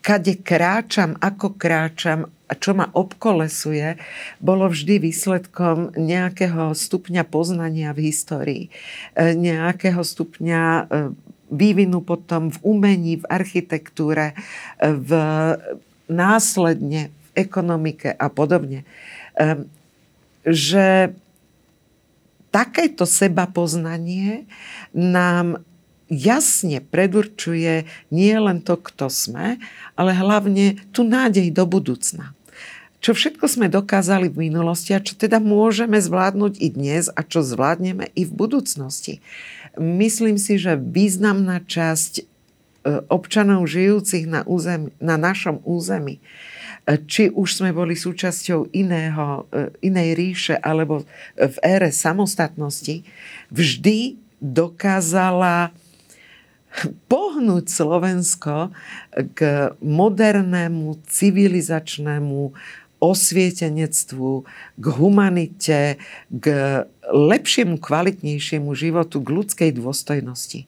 kade 0.00 0.40
kráčam, 0.40 1.20
ako 1.20 1.52
kráčam 1.60 2.32
a 2.48 2.52
čo 2.56 2.76
ma 2.76 2.88
obkolesuje, 2.92 4.00
bolo 4.40 4.68
vždy 4.72 5.00
výsledkom 5.00 5.96
nejakého 5.96 6.72
stupňa 6.72 7.24
poznania 7.28 7.92
v 7.92 8.08
histórii, 8.08 8.64
e, 9.12 9.36
nejakého 9.36 10.00
stupňa 10.00 10.62
e, 10.64 10.82
vývinu 11.52 12.00
potom 12.00 12.48
v 12.48 12.58
umení, 12.64 13.20
v 13.20 13.28
architektúre, 13.28 14.32
v 14.80 15.10
následne 16.08 17.12
v 17.12 17.28
ekonomike 17.36 18.10
a 18.10 18.26
podobne. 18.32 18.82
Že 20.42 21.14
takéto 22.54 23.02
seba 23.02 23.50
poznanie 23.50 24.46
nám 24.94 25.58
jasne 26.06 26.78
predurčuje 26.78 27.90
nie 28.14 28.34
len 28.38 28.62
to, 28.62 28.78
kto 28.78 29.10
sme, 29.10 29.58
ale 29.98 30.14
hlavne 30.14 30.78
tú 30.94 31.02
nádej 31.02 31.50
do 31.50 31.66
budúcna. 31.66 32.30
Čo 33.02 33.12
všetko 33.12 33.44
sme 33.50 33.66
dokázali 33.68 34.32
v 34.32 34.48
minulosti 34.48 34.94
a 34.94 35.02
čo 35.02 35.18
teda 35.18 35.42
môžeme 35.42 35.98
zvládnuť 36.00 36.56
i 36.62 36.68
dnes 36.72 37.10
a 37.12 37.20
čo 37.20 37.44
zvládneme 37.44 38.08
i 38.16 38.22
v 38.24 38.32
budúcnosti. 38.32 39.20
Myslím 39.76 40.40
si, 40.40 40.56
že 40.56 40.78
významná 40.78 41.60
časť 41.68 42.12
e, 42.16 42.22
občanov 43.12 43.68
žijúcich 43.68 44.24
na, 44.24 44.40
území, 44.48 44.94
na 45.04 45.20
našom 45.20 45.60
území 45.68 46.22
či 46.84 47.32
už 47.32 47.48
sme 47.64 47.72
boli 47.72 47.96
súčasťou 47.96 48.76
iného, 48.76 49.48
e, 49.48 49.72
inej 49.88 50.08
ríše 50.16 50.54
alebo 50.60 51.08
v 51.36 51.56
ére 51.64 51.88
samostatnosti, 51.88 53.00
vždy 53.48 54.20
dokázala 54.44 55.72
pohnúť 57.08 57.64
Slovensko 57.70 58.74
k 59.32 59.70
modernému, 59.80 61.00
civilizačnému 61.06 62.52
osvietenectvu, 63.00 64.30
k 64.80 64.84
humanite, 64.96 66.00
k 66.28 66.46
lepšiemu, 67.12 67.76
kvalitnejšiemu 67.76 68.70
životu, 68.72 69.20
k 69.20 69.28
ľudskej 69.28 69.70
dôstojnosti. 69.76 70.64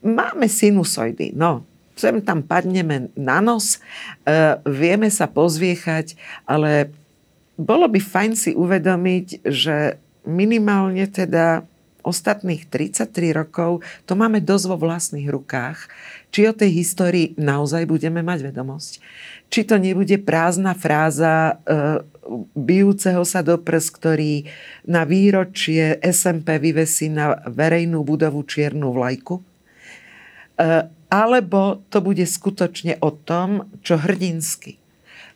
Máme 0.00 0.48
sinusoidy, 0.48 1.36
no, 1.36 1.68
sem 1.98 2.22
tam 2.22 2.46
padneme 2.46 3.10
na 3.18 3.42
nos, 3.42 3.82
e, 4.22 4.56
vieme 4.62 5.10
sa 5.10 5.26
pozviechať, 5.26 6.14
ale 6.46 6.94
bolo 7.58 7.90
by 7.90 7.98
fajn 7.98 8.32
si 8.38 8.50
uvedomiť, 8.54 9.42
že 9.42 9.98
minimálne 10.22 11.10
teda 11.10 11.66
ostatných 12.06 12.70
33 12.70 13.34
rokov 13.34 13.84
to 14.08 14.16
máme 14.16 14.40
dosť 14.40 14.64
vo 14.70 14.76
vlastných 14.80 15.28
rukách. 15.28 15.90
Či 16.28 16.48
o 16.48 16.52
tej 16.56 16.70
histórii 16.72 17.26
naozaj 17.36 17.88
budeme 17.88 18.20
mať 18.24 18.52
vedomosť. 18.52 18.92
Či 19.48 19.60
to 19.64 19.80
nebude 19.80 20.16
prázdna 20.24 20.76
fráza 20.76 21.56
e, 21.64 22.04
bijúceho 22.52 23.24
sa 23.24 23.40
do 23.40 23.56
prs, 23.56 23.88
ktorý 23.88 24.44
na 24.84 25.08
výročie 25.08 25.96
SMP 26.04 26.60
vyvesí 26.60 27.08
na 27.08 27.40
verejnú 27.48 28.04
budovu 28.04 28.44
čiernu 28.44 28.92
vlajku. 28.92 29.40
E, 29.40 29.42
alebo 31.08 31.80
to 31.88 32.04
bude 32.04 32.24
skutočne 32.24 33.00
o 33.00 33.10
tom, 33.12 33.68
čo 33.80 33.96
hrdinsky 33.96 34.76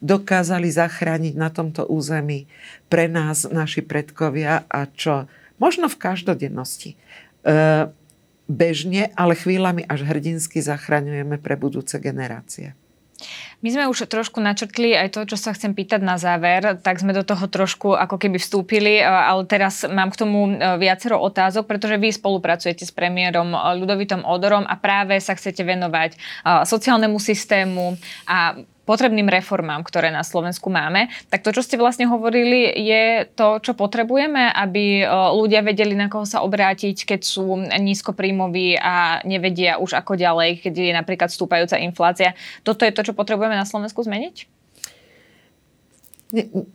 dokázali 0.03 0.67
zachrániť 0.67 1.35
na 1.39 1.49
tomto 1.49 1.87
území 1.87 2.51
pre 2.91 3.07
nás, 3.07 3.47
naši 3.47 3.87
predkovia 3.87 4.67
a 4.67 4.91
čo 4.91 5.31
možno 5.63 5.87
v 5.87 5.97
každodennosti. 6.03 6.91
E, 6.91 6.97
bežne, 8.51 9.15
ale 9.15 9.39
chvíľami 9.39 9.87
až 9.87 10.03
hrdinsky 10.03 10.59
zachraňujeme 10.59 11.39
pre 11.39 11.55
budúce 11.55 12.03
generácie. 12.03 12.75
My 13.63 13.69
sme 13.71 13.85
už 13.87 14.11
trošku 14.11 14.43
načrtli 14.43 14.95
aj 14.99 15.15
to, 15.15 15.23
čo 15.29 15.37
sa 15.39 15.55
chcem 15.55 15.73
pýtať 15.73 16.03
na 16.03 16.19
záver, 16.19 16.79
tak 16.83 16.99
sme 16.99 17.15
do 17.15 17.23
toho 17.23 17.47
trošku 17.47 17.95
ako 17.95 18.19
keby 18.19 18.43
vstúpili, 18.43 18.99
e, 18.99 19.05
ale 19.05 19.47
teraz 19.47 19.87
mám 19.87 20.11
k 20.11 20.21
tomu 20.21 20.51
e, 20.51 20.81
viacero 20.81 21.21
otázok, 21.23 21.69
pretože 21.71 22.01
vy 22.01 22.11
spolupracujete 22.11 22.83
s 22.83 22.93
premiérom 22.93 23.55
Ľudovitom 23.55 24.27
Odorom 24.27 24.67
a 24.67 24.75
práve 24.79 25.19
sa 25.23 25.39
chcete 25.39 25.63
venovať 25.63 26.19
sociálnemu 26.67 27.19
systému 27.19 27.97
a 28.27 28.59
potrebným 28.83 29.31
reformám, 29.31 29.87
ktoré 29.87 30.11
na 30.11 30.27
Slovensku 30.27 30.66
máme. 30.66 31.07
Tak 31.31 31.47
to, 31.47 31.55
čo 31.55 31.62
ste 31.62 31.79
vlastne 31.79 32.11
hovorili, 32.11 32.66
je 32.66 33.31
to, 33.38 33.62
čo 33.62 33.79
potrebujeme, 33.79 34.51
aby 34.51 35.07
ľudia 35.38 35.62
vedeli, 35.62 35.95
na 35.95 36.11
koho 36.11 36.27
sa 36.27 36.42
obrátiť, 36.42 37.07
keď 37.07 37.21
sú 37.23 37.62
nízkopríjmoví 37.62 38.75
a 38.83 39.23
nevedia 39.23 39.79
už 39.79 39.95
ako 39.95 40.18
ďalej, 40.18 40.66
keď 40.66 40.75
je 40.75 40.92
napríklad 40.99 41.31
stúpajúca 41.31 41.79
inflácia. 41.79 42.35
Toto 42.66 42.83
je 42.83 42.90
to, 42.90 43.07
čo 43.07 43.14
potrebujeme 43.14 43.55
na 43.55 43.64
Slovensku 43.68 44.03
zmeniť? 44.03 44.51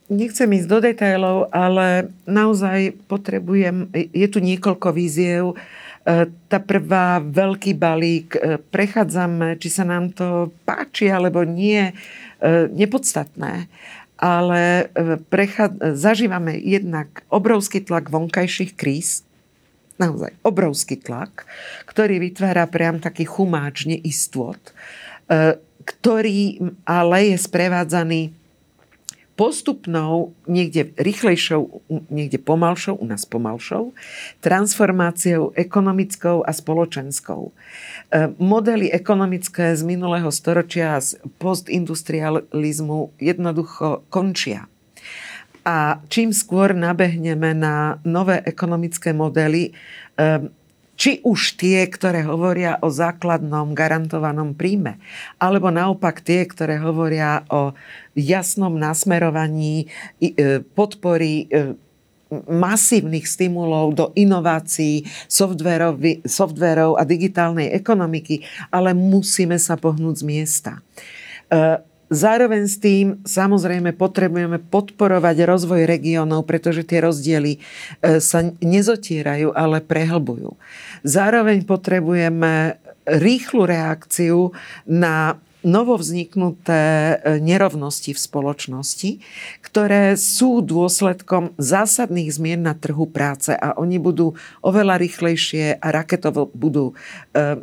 Nechcem 0.08 0.54
ísť 0.54 0.70
do 0.70 0.78
detailov, 0.86 1.50
ale 1.50 2.14
naozaj 2.30 2.94
potrebujem, 3.10 3.90
je 3.92 4.28
tu 4.30 4.38
niekoľko 4.38 4.94
víziev, 4.94 5.58
tá 6.48 6.60
prvá 6.64 7.20
veľký 7.20 7.76
balík, 7.76 8.40
e, 8.40 8.64
prechádzame, 8.64 9.60
či 9.60 9.68
sa 9.68 9.84
nám 9.84 10.16
to 10.16 10.56
páči 10.64 11.12
alebo 11.12 11.44
nie, 11.44 11.84
e, 11.84 11.94
nepodstatné. 12.72 13.68
Ale 14.18 14.90
prechad- 15.30 15.78
zažívame 15.94 16.58
jednak 16.58 17.22
obrovský 17.30 17.86
tlak 17.86 18.10
vonkajších 18.10 18.74
kríz, 18.74 19.22
naozaj 20.02 20.34
obrovský 20.42 20.98
tlak, 20.98 21.46
ktorý 21.86 22.18
vytvára 22.18 22.66
priam 22.66 22.98
taký 22.98 23.30
chumáč 23.30 23.86
neistôt, 23.86 24.58
ktorý 25.86 26.58
ale 26.82 27.30
je 27.30 27.38
sprevádzaný 27.38 28.34
postupnou, 29.38 30.34
niekde 30.50 30.98
rýchlejšou, 30.98 31.86
niekde 32.10 32.42
pomalšou, 32.42 32.98
u 32.98 33.06
nás 33.06 33.22
pomalšou, 33.30 33.94
transformáciou 34.42 35.54
ekonomickou 35.54 36.42
a 36.42 36.50
spoločenskou. 36.50 37.54
E, 37.54 38.34
modely 38.42 38.90
ekonomické 38.90 39.78
z 39.78 39.86
minulého 39.86 40.34
storočia 40.34 40.98
z 40.98 41.22
postindustrializmu 41.38 43.14
jednoducho 43.22 44.10
končia. 44.10 44.66
A 45.62 46.02
čím 46.10 46.34
skôr 46.34 46.74
nabehneme 46.74 47.54
na 47.54 48.02
nové 48.02 48.42
ekonomické 48.42 49.14
modely, 49.14 49.70
e, 49.70 50.50
či 50.98 51.22
už 51.22 51.62
tie, 51.62 51.86
ktoré 51.86 52.26
hovoria 52.26 52.82
o 52.82 52.90
základnom 52.90 53.78
garantovanom 53.78 54.58
príjme, 54.58 54.98
alebo 55.38 55.70
naopak 55.70 56.26
tie, 56.26 56.44
ktoré 56.50 56.82
hovoria 56.82 57.46
o 57.54 57.78
jasnom 58.18 58.74
nasmerovaní 58.74 59.86
e, 60.18 60.60
podpory 60.74 61.46
e, 61.48 61.78
masívnych 62.50 63.24
stimulov 63.24 63.96
do 63.96 64.06
inovácií, 64.18 65.08
softverov 65.30 67.00
a 67.00 67.04
digitálnej 67.08 67.72
ekonomiky, 67.72 68.44
ale 68.68 68.92
musíme 68.92 69.56
sa 69.56 69.80
pohnúť 69.80 70.16
z 70.20 70.24
miesta. 70.28 70.72
Zároveň 72.08 72.72
s 72.72 72.80
tým 72.80 73.20
samozrejme 73.28 73.92
potrebujeme 73.92 74.64
podporovať 74.64 75.44
rozvoj 75.44 75.84
regiónov, 75.84 76.48
pretože 76.48 76.88
tie 76.88 77.04
rozdiely 77.04 77.60
e, 77.60 77.60
sa 78.24 78.48
nezotierajú, 78.64 79.52
ale 79.52 79.84
prehlbujú. 79.84 80.56
Zároveň 81.04 81.68
potrebujeme 81.68 82.80
rýchlu 83.08 83.68
reakciu 83.68 84.56
na 84.88 85.40
novovzniknuté 85.68 86.80
e, 86.80 87.16
nerovnosti 87.44 88.16
v 88.16 88.20
spoločnosti, 88.20 89.10
ktoré 89.60 90.16
sú 90.16 90.64
dôsledkom 90.64 91.58
zásadných 91.60 92.32
zmien 92.32 92.64
na 92.64 92.72
trhu 92.72 93.04
práce 93.10 93.52
a 93.52 93.76
oni 93.76 94.00
budú 94.00 94.38
oveľa 94.64 94.96
rýchlejšie 95.02 95.82
a 95.82 95.88
raketovo 95.92 96.48
budú 96.56 96.96
e, 97.36 97.60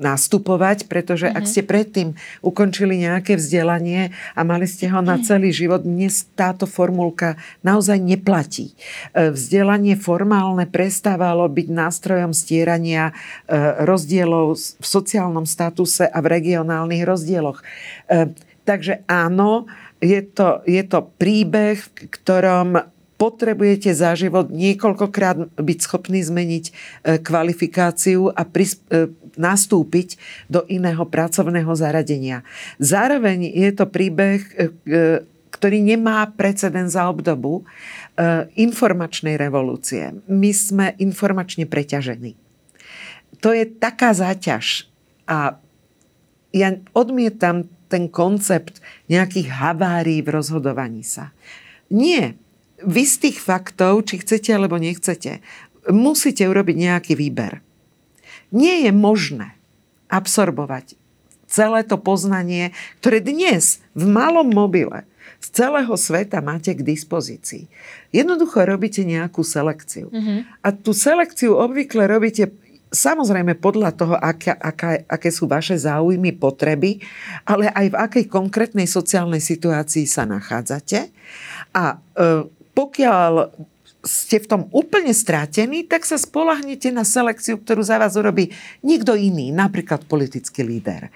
nastupovať, 0.00 0.88
pretože 0.88 1.28
mm-hmm. 1.28 1.38
ak 1.38 1.44
mhm. 1.44 1.50
ste 1.50 1.62
predtým 1.62 2.08
ukončili 2.40 2.94
nejaké 3.00 3.36
vzdelanie 3.36 4.10
a 4.32 4.40
mali 4.42 4.64
ste 4.64 4.88
ho 4.88 5.04
na 5.04 5.20
celý 5.20 5.52
život, 5.52 5.84
dnes 5.84 6.24
táto 6.32 6.64
formulka 6.64 7.36
naozaj 7.60 8.00
neplatí. 8.00 8.72
E, 9.12 9.30
vzdelanie 9.30 9.94
formálne 10.00 10.64
prestávalo 10.64 11.44
byť 11.46 11.68
nástrojom 11.68 12.32
stierania 12.32 13.12
e, 13.12 13.54
rozdielov 13.84 14.56
v 14.56 14.86
sociálnom 14.86 15.44
statuse 15.44 16.08
a 16.08 16.18
v 16.24 16.26
regionálnych 16.40 17.04
rozdieloch. 17.04 17.60
E, 18.08 18.32
takže 18.64 19.04
áno, 19.06 19.68
je 20.02 20.18
to, 20.26 20.66
je 20.66 20.82
to 20.82 21.06
príbeh, 21.14 21.78
v 21.78 21.88
ktorom 22.10 22.91
potrebujete 23.22 23.94
za 23.94 24.18
život 24.18 24.50
niekoľkokrát 24.50 25.54
byť 25.54 25.78
schopný 25.78 26.26
zmeniť 26.26 26.64
kvalifikáciu 27.22 28.34
a 28.34 28.42
prisp- 28.42 28.82
nastúpiť 29.36 30.20
do 30.48 30.64
iného 30.68 31.04
pracovného 31.06 31.72
zaradenia. 31.72 32.44
Zároveň 32.76 33.48
je 33.48 33.70
to 33.72 33.84
príbeh, 33.88 34.40
e, 34.40 34.68
e, 34.88 35.00
ktorý 35.52 35.78
nemá 35.84 36.26
precedens 36.32 36.96
za 36.96 37.08
obdobu 37.08 37.62
e, 37.62 37.64
informačnej 38.58 39.36
revolúcie. 39.36 40.12
My 40.28 40.50
sme 40.52 40.96
informačne 41.00 41.68
preťažení. 41.68 42.36
To 43.40 43.50
je 43.50 43.66
taká 43.66 44.12
záťaž 44.14 44.86
a 45.26 45.56
ja 46.52 46.68
odmietam 46.92 47.64
ten 47.88 48.08
koncept 48.08 48.80
nejakých 49.08 49.48
havárií 49.52 50.20
v 50.20 50.32
rozhodovaní 50.32 51.04
sa. 51.04 51.32
Nie. 51.88 52.36
Vy 52.82 53.02
z 53.06 53.16
tých 53.28 53.38
faktov, 53.38 54.06
či 54.06 54.22
chcete 54.22 54.50
alebo 54.52 54.78
nechcete, 54.78 55.42
musíte 55.90 56.46
urobiť 56.46 56.76
nejaký 56.78 57.14
výber 57.18 57.62
nie 58.52 58.86
je 58.86 58.92
možné 58.92 59.56
absorbovať 60.12 60.94
celé 61.48 61.84
to 61.84 61.96
poznanie, 61.96 62.76
ktoré 63.00 63.24
dnes 63.24 63.80
v 63.96 64.04
malom 64.08 64.52
mobile 64.52 65.08
z 65.42 65.48
celého 65.52 65.92
sveta 65.98 66.38
máte 66.40 66.72
k 66.72 66.86
dispozícii. 66.86 67.66
Jednoducho 68.14 68.62
robíte 68.62 69.02
nejakú 69.02 69.42
selekciu. 69.42 70.08
Mm-hmm. 70.08 70.38
A 70.62 70.68
tú 70.70 70.94
selekciu 70.96 71.58
obvykle 71.58 72.08
robíte 72.08 72.52
samozrejme 72.92 73.56
podľa 73.56 73.90
toho, 73.96 74.14
aká, 74.16 74.54
aká, 74.56 75.02
aké 75.08 75.28
sú 75.32 75.48
vaše 75.48 75.76
záujmy, 75.76 76.36
potreby, 76.36 77.00
ale 77.48 77.68
aj 77.72 77.86
v 77.88 77.96
akej 77.96 78.24
konkrétnej 78.28 78.88
sociálnej 78.88 79.40
situácii 79.40 80.04
sa 80.04 80.28
nachádzate. 80.28 81.08
A 81.72 81.96
e, 81.96 82.61
pokiaľ 82.72 83.52
ste 84.02 84.42
v 84.42 84.50
tom 84.50 84.62
úplne 84.74 85.14
strátení, 85.14 85.86
tak 85.86 86.02
sa 86.02 86.18
spolahnete 86.18 86.90
na 86.90 87.06
selekciu, 87.06 87.62
ktorú 87.62 87.86
za 87.86 88.02
vás 88.02 88.18
urobí 88.18 88.50
nikto 88.82 89.14
iný, 89.14 89.54
napríklad 89.54 90.02
politický 90.10 90.66
líder. 90.66 91.08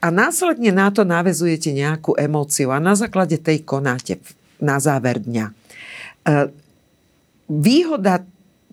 A 0.00 0.08
následne 0.08 0.72
na 0.72 0.88
to 0.88 1.04
navezujete 1.04 1.70
nejakú 1.70 2.16
emóciu 2.16 2.72
a 2.72 2.80
na 2.80 2.96
základe 2.96 3.36
tej 3.36 3.62
konáte 3.62 4.18
na 4.58 4.80
záver 4.80 5.20
dňa. 5.20 5.46
E, 5.46 5.52
výhoda 7.52 8.24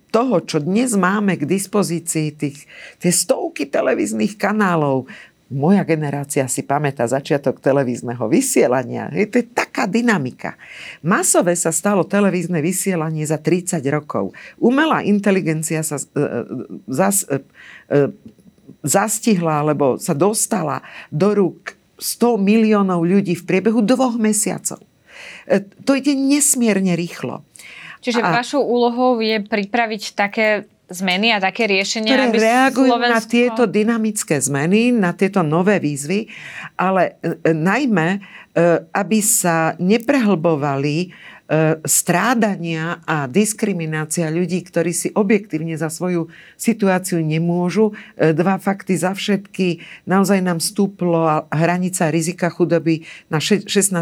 toho, 0.09 0.41
čo 0.41 0.57
dnes 0.57 0.97
máme 0.97 1.37
k 1.37 1.45
dispozícii, 1.45 2.33
tých, 2.33 2.65
tie 2.97 3.11
stovky 3.13 3.69
televíznych 3.69 4.41
kanálov, 4.41 5.05
moja 5.49 5.81
generácia 5.81 6.45
si 6.45 6.61
pamätá 6.61 7.09
začiatok 7.09 7.57
televízneho 7.57 8.21
vysielania. 8.29 9.09
Je 9.09 9.25
to 9.25 9.41
je 9.41 9.45
taká 9.49 9.89
dynamika. 9.89 10.55
Masové 11.01 11.57
sa 11.57 11.73
stalo 11.73 12.05
televízne 12.05 12.61
vysielanie 12.61 13.25
za 13.25 13.41
30 13.41 13.81
rokov. 13.89 14.31
Umelá 14.61 15.01
inteligencia 15.01 15.81
sa 15.81 15.97
uh, 15.97 16.45
zas, 16.85 17.25
uh, 17.25 17.41
uh, 17.89 18.13
zastihla, 18.85 19.65
alebo 19.65 19.97
sa 19.97 20.13
dostala 20.13 20.85
do 21.09 21.33
rúk 21.33 21.73
100 21.97 22.39
miliónov 22.39 23.03
ľudí 23.03 23.35
v 23.35 23.43
priebehu 23.43 23.83
dvoch 23.83 24.15
mesiacov. 24.15 24.79
To 25.83 25.91
ide 25.97 26.15
nesmierne 26.15 26.95
rýchlo. 26.95 27.43
Čiže 27.99 28.23
a... 28.23 28.31
vašou 28.31 28.63
úlohou 28.63 29.19
je 29.19 29.43
pripraviť 29.43 30.15
také 30.15 30.69
zmeny 30.89 31.33
a 31.33 31.37
také 31.37 31.69
riešenia, 31.69 32.11
ktoré 32.11 32.25
aby 32.29 32.37
reagujú 32.37 32.91
Slovensko... 32.91 33.15
na 33.15 33.19
tieto 33.23 33.63
dynamické 33.69 34.35
zmeny, 34.41 34.93
na 34.93 35.11
tieto 35.13 35.45
nové 35.45 35.77
výzvy, 35.77 36.29
ale 36.77 37.21
e, 37.21 37.37
e 37.39 37.51
najmä, 37.53 38.07
e, 38.15 38.19
aby 38.93 39.19
sa 39.21 39.77
neprehlbovali 39.77 41.13
strádania 41.81 43.01
a 43.09 43.25
diskriminácia 43.25 44.29
ľudí, 44.29 44.61
ktorí 44.61 44.93
si 44.93 45.09
objektívne 45.09 45.73
za 45.73 45.89
svoju 45.89 46.29
situáciu 46.53 47.25
nemôžu. 47.25 47.97
Dva 48.13 48.61
fakty 48.61 48.93
za 48.93 49.17
všetky. 49.17 49.81
Naozaj 50.05 50.45
nám 50.45 50.61
stúplo 50.61 51.49
hranica 51.49 52.13
rizika 52.13 52.53
chudoby 52.53 53.01
na 53.33 53.41
16,5%. 53.41 53.97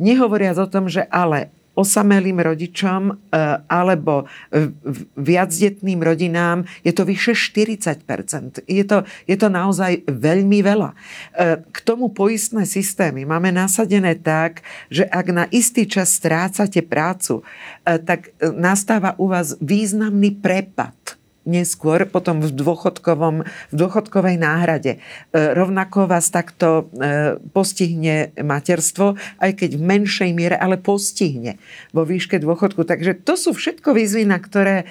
Nehovoriac 0.00 0.56
o 0.56 0.68
tom, 0.72 0.88
že 0.88 1.04
ale 1.04 1.52
osamelým 1.78 2.42
rodičom 2.42 3.02
e, 3.10 3.12
alebo 3.70 4.26
viacdetným 5.14 6.02
rodinám 6.02 6.66
je 6.82 6.92
to 6.92 7.06
vyše 7.06 7.32
40 7.38 8.66
je 8.66 8.84
to, 8.84 9.06
je 9.26 9.36
to 9.38 9.48
naozaj 9.48 10.02
veľmi 10.06 10.60
veľa. 10.66 10.90
E, 10.90 10.96
k 11.62 11.78
tomu 11.86 12.10
poistné 12.10 12.66
systémy 12.66 13.22
máme 13.22 13.54
nasadené 13.54 14.18
tak, 14.18 14.66
že 14.90 15.06
ak 15.06 15.26
na 15.30 15.44
istý 15.54 15.86
čas 15.86 16.10
strácate 16.18 16.82
prácu, 16.82 17.46
e, 17.86 17.98
tak 18.02 18.34
nastáva 18.58 19.14
u 19.16 19.30
vás 19.30 19.54
významný 19.62 20.34
prepad 20.42 21.19
neskôr, 21.50 22.06
potom 22.06 22.38
v, 22.38 22.54
dôchodkovom, 22.54 23.42
v 23.42 23.74
dôchodkovej 23.74 24.38
náhrade. 24.38 24.96
E, 24.96 24.98
rovnako 25.34 26.06
vás 26.06 26.30
takto 26.30 26.86
e, 26.94 27.34
postihne 27.50 28.30
materstvo, 28.38 29.18
aj 29.42 29.58
keď 29.58 29.70
v 29.74 29.82
menšej 29.82 30.30
miere, 30.30 30.54
ale 30.54 30.78
postihne 30.78 31.58
vo 31.90 32.06
výške 32.06 32.38
dôchodku. 32.38 32.86
Takže 32.86 33.18
to 33.26 33.34
sú 33.34 33.50
všetko 33.50 33.90
výzvy, 33.90 34.30
na 34.30 34.38
ktoré 34.38 34.86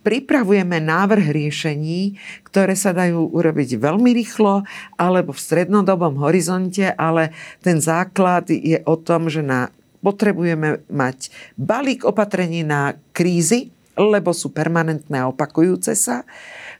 pripravujeme 0.00 0.80
návrh 0.80 1.28
riešení, 1.28 2.16
ktoré 2.46 2.72
sa 2.72 2.96
dajú 2.96 3.28
urobiť 3.28 3.76
veľmi 3.76 4.10
rýchlo 4.16 4.64
alebo 4.96 5.36
v 5.36 5.42
strednodobom 5.44 6.16
horizonte, 6.22 6.88
ale 6.96 7.34
ten 7.60 7.82
základ 7.82 8.48
je 8.48 8.80
o 8.88 8.96
tom, 8.96 9.28
že 9.28 9.44
na, 9.44 9.68
potrebujeme 10.00 10.80
mať 10.88 11.28
balík 11.60 12.08
opatrení 12.08 12.64
na 12.64 12.96
krízy, 13.12 13.68
lebo 13.96 14.32
sú 14.32 14.50
permanentné 14.50 15.20
a 15.20 15.28
opakujúce 15.28 15.92
sa, 15.92 16.24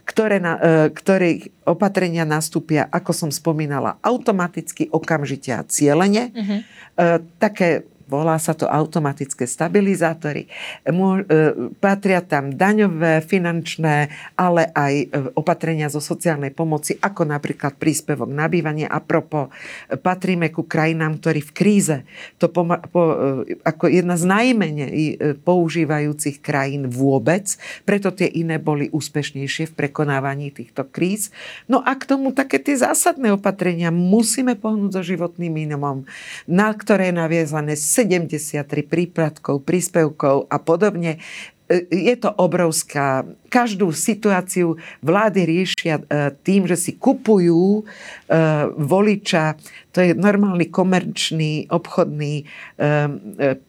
ktoré, 0.02 0.42
na, 0.42 0.58
e, 0.58 0.70
ktoré 0.90 1.52
opatrenia 1.62 2.26
nastúpia, 2.26 2.88
ako 2.90 3.12
som 3.14 3.30
spomínala, 3.30 4.00
automaticky, 4.02 4.90
okamžite 4.90 5.54
a 5.54 5.62
cieľene. 5.62 6.32
Uh-huh. 6.34 6.60
Také 7.38 7.86
volá 8.12 8.36
sa 8.36 8.52
to 8.52 8.68
automatické 8.68 9.48
stabilizátory. 9.48 10.44
E, 10.44 10.92
patria 11.80 12.20
tam 12.20 12.52
daňové, 12.52 13.24
finančné, 13.24 14.12
ale 14.36 14.68
aj 14.76 14.92
e, 14.92 15.06
opatrenia 15.32 15.88
zo 15.88 16.04
sociálnej 16.04 16.52
pomoci, 16.52 17.00
ako 17.00 17.24
napríklad 17.24 17.80
príspevok 17.80 18.28
na 18.28 18.52
bývanie. 18.52 18.84
A 18.84 19.00
propo, 19.00 19.48
patríme 19.88 20.52
ku 20.52 20.68
krajinám, 20.68 21.16
ktorí 21.16 21.40
v 21.40 21.52
kríze, 21.56 21.96
to 22.36 22.52
po, 22.52 22.68
po, 22.92 23.02
e, 23.48 23.56
ako 23.64 23.88
jedna 23.88 24.20
z 24.20 24.24
najmenej 24.28 25.00
e, 25.00 25.14
používajúcich 25.40 26.44
krajín 26.44 26.92
vôbec, 26.92 27.56
preto 27.88 28.12
tie 28.12 28.28
iné 28.28 28.60
boli 28.60 28.92
úspešnejšie 28.92 29.72
v 29.72 29.76
prekonávaní 29.78 30.52
týchto 30.52 30.84
kríz. 30.84 31.32
No 31.70 31.80
a 31.80 31.96
k 31.96 32.04
tomu 32.04 32.34
také 32.36 32.60
tie 32.60 32.76
zásadné 32.76 33.32
opatrenia 33.32 33.88
musíme 33.88 34.58
pohnúť 34.58 35.00
so 35.00 35.02
životným 35.06 35.54
minimum, 35.64 36.04
na 36.44 36.74
ktoré 36.74 37.14
je 37.14 37.20
naviazané 37.22 37.74
73 38.02 38.66
príplatkov, 38.82 39.62
príspevkov 39.62 40.50
a 40.50 40.56
podobne 40.58 41.22
e, 41.70 41.86
je 41.90 42.14
to 42.18 42.34
obrovská. 42.34 43.22
Každú 43.46 43.94
situáciu 43.94 44.76
vlády 45.00 45.46
riešia 45.46 46.02
e, 46.02 46.34
tým, 46.42 46.66
že 46.66 46.74
si 46.74 46.92
kupujú 46.98 47.80
e, 47.80 47.82
voliča. 48.74 49.54
To 49.92 49.98
je 50.00 50.16
normálny 50.16 50.72
komerčný, 50.72 51.68
obchodný 51.68 52.48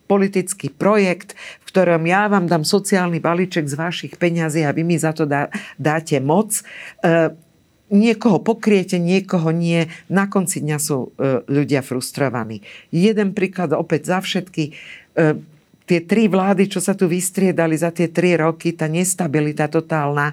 politický 0.08 0.72
projekt, 0.72 1.36
v 1.36 1.66
ktorom 1.68 2.08
ja 2.08 2.32
vám 2.32 2.48
dám 2.48 2.64
sociálny 2.64 3.20
balíček 3.20 3.68
z 3.68 3.76
vašich 3.76 4.14
peňazí 4.16 4.64
a 4.64 4.72
vy 4.72 4.88
mi 4.88 4.96
za 4.96 5.12
to 5.12 5.28
dá, 5.28 5.52
dáte 5.76 6.24
moc 6.24 6.64
niekoho 7.94 8.42
pokriete, 8.42 8.98
niekoho 8.98 9.54
nie. 9.54 9.86
Na 10.10 10.26
konci 10.26 10.66
dňa 10.66 10.78
sú 10.82 11.14
e, 11.14 11.46
ľudia 11.46 11.86
frustrovaní. 11.86 12.66
Jeden 12.90 13.38
príklad 13.38 13.72
opäť 13.78 14.10
za 14.10 14.20
všetky. 14.20 14.64
E, 14.68 15.38
tie 15.84 16.00
tri 16.00 16.32
vlády, 16.32 16.72
čo 16.72 16.80
sa 16.80 16.96
tu 16.96 17.12
vystriedali 17.12 17.76
za 17.76 17.92
tie 17.92 18.08
tri 18.10 18.40
roky, 18.40 18.72
tá 18.74 18.88
nestabilita 18.90 19.68
totálna, 19.70 20.32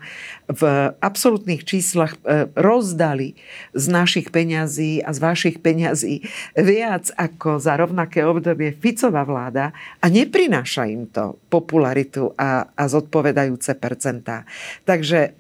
v 0.49 0.63
absolútnych 1.05 1.69
číslach 1.69 2.17
e, 2.25 2.49
rozdali 2.57 3.37
z 3.77 3.85
našich 3.93 4.33
peňazí 4.33 5.05
a 5.05 5.13
z 5.13 5.19
vašich 5.21 5.57
peňazí 5.61 6.25
viac 6.57 7.13
ako 7.13 7.61
za 7.61 7.77
rovnaké 7.77 8.25
obdobie 8.25 8.73
Ficová 8.73 9.27
vláda 9.29 9.77
a 10.01 10.07
neprináša 10.09 10.89
im 10.89 11.11
to 11.13 11.37
popularitu 11.53 12.33
a, 12.41 12.65
a 12.73 12.83
zodpovedajúce 12.89 13.77
percentá. 13.77 14.49
Takže 14.89 15.37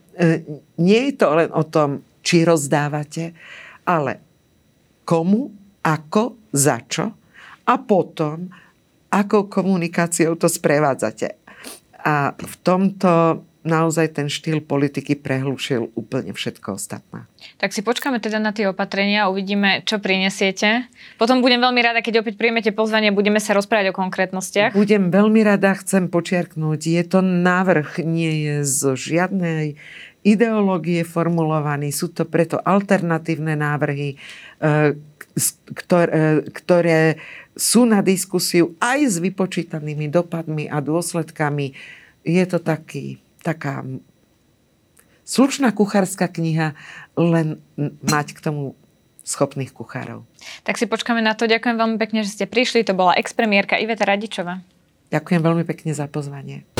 nie 0.77 1.01
je 1.09 1.15
to 1.17 1.33
len 1.33 1.49
o 1.49 1.65
tom, 1.65 2.05
či 2.21 2.45
rozdávate, 2.45 3.33
ale 3.85 4.21
komu, 5.05 5.51
ako, 5.83 6.37
za 6.53 6.79
čo 6.87 7.11
a 7.67 7.75
potom, 7.79 8.51
akou 9.11 9.47
komunikáciou 9.47 10.35
to 10.35 10.47
sprevádzate. 10.51 11.39
A 12.01 12.33
v 12.33 12.55
tomto 12.65 13.45
naozaj 13.61 14.17
ten 14.17 14.33
štýl 14.33 14.65
politiky 14.65 15.21
prehlušil 15.21 15.93
úplne 15.93 16.33
všetko 16.33 16.81
ostatné. 16.81 17.29
Tak 17.61 17.77
si 17.77 17.85
počkáme 17.85 18.17
teda 18.17 18.41
na 18.41 18.57
tie 18.57 18.65
opatrenia, 18.73 19.29
uvidíme, 19.29 19.85
čo 19.85 20.01
prinesiete. 20.01 20.89
Potom 21.21 21.45
budem 21.45 21.61
veľmi 21.61 21.81
rada, 21.85 22.01
keď 22.01 22.25
opäť 22.25 22.41
príjmete 22.41 22.73
pozvanie, 22.73 23.13
budeme 23.13 23.37
sa 23.37 23.53
rozprávať 23.53 23.93
o 23.93 23.99
konkrétnostiach. 24.01 24.73
Budem 24.73 25.13
veľmi 25.13 25.45
rada, 25.45 25.77
chcem 25.77 26.09
počiarknúť, 26.09 26.81
je 26.81 27.05
to 27.05 27.21
návrh, 27.21 28.01
nie 28.01 28.49
je 28.49 28.57
zo 28.65 28.97
žiadnej 28.97 29.77
ideológie 30.21 31.01
formulovaný, 31.07 31.93
sú 31.93 32.13
to 32.13 32.29
preto 32.29 32.61
alternatívne 32.61 33.57
návrhy, 33.57 34.15
e, 34.15 34.17
ktoré, 35.73 36.11
e, 36.13 36.29
ktoré 36.53 36.99
sú 37.57 37.89
na 37.89 38.05
diskusiu 38.05 38.77
aj 38.81 38.99
s 39.05 39.17
vypočítanými 39.21 40.13
dopadmi 40.13 40.69
a 40.69 40.81
dôsledkami. 40.81 41.73
Je 42.25 42.45
to 42.45 42.61
taký, 42.61 43.21
taká 43.41 43.85
slušná 45.25 45.73
kuchárska 45.73 46.29
kniha, 46.29 46.77
len 47.17 47.61
mať 48.05 48.37
k 48.37 48.41
tomu 48.45 48.77
schopných 49.25 49.71
kuchárov. 49.71 50.27
Tak 50.67 50.81
si 50.81 50.91
počkáme 50.91 51.23
na 51.23 51.39
to. 51.39 51.47
Ďakujem 51.47 51.77
veľmi 51.79 51.97
pekne, 52.01 52.27
že 52.27 52.35
ste 52.35 52.47
prišli. 52.51 52.83
To 52.89 52.99
bola 52.99 53.15
expremiérka 53.15 53.79
Iveta 53.79 54.03
Radičová. 54.09 54.65
Ďakujem 55.15 55.41
veľmi 55.43 55.65
pekne 55.67 55.93
za 55.95 56.11
pozvanie. 56.11 56.80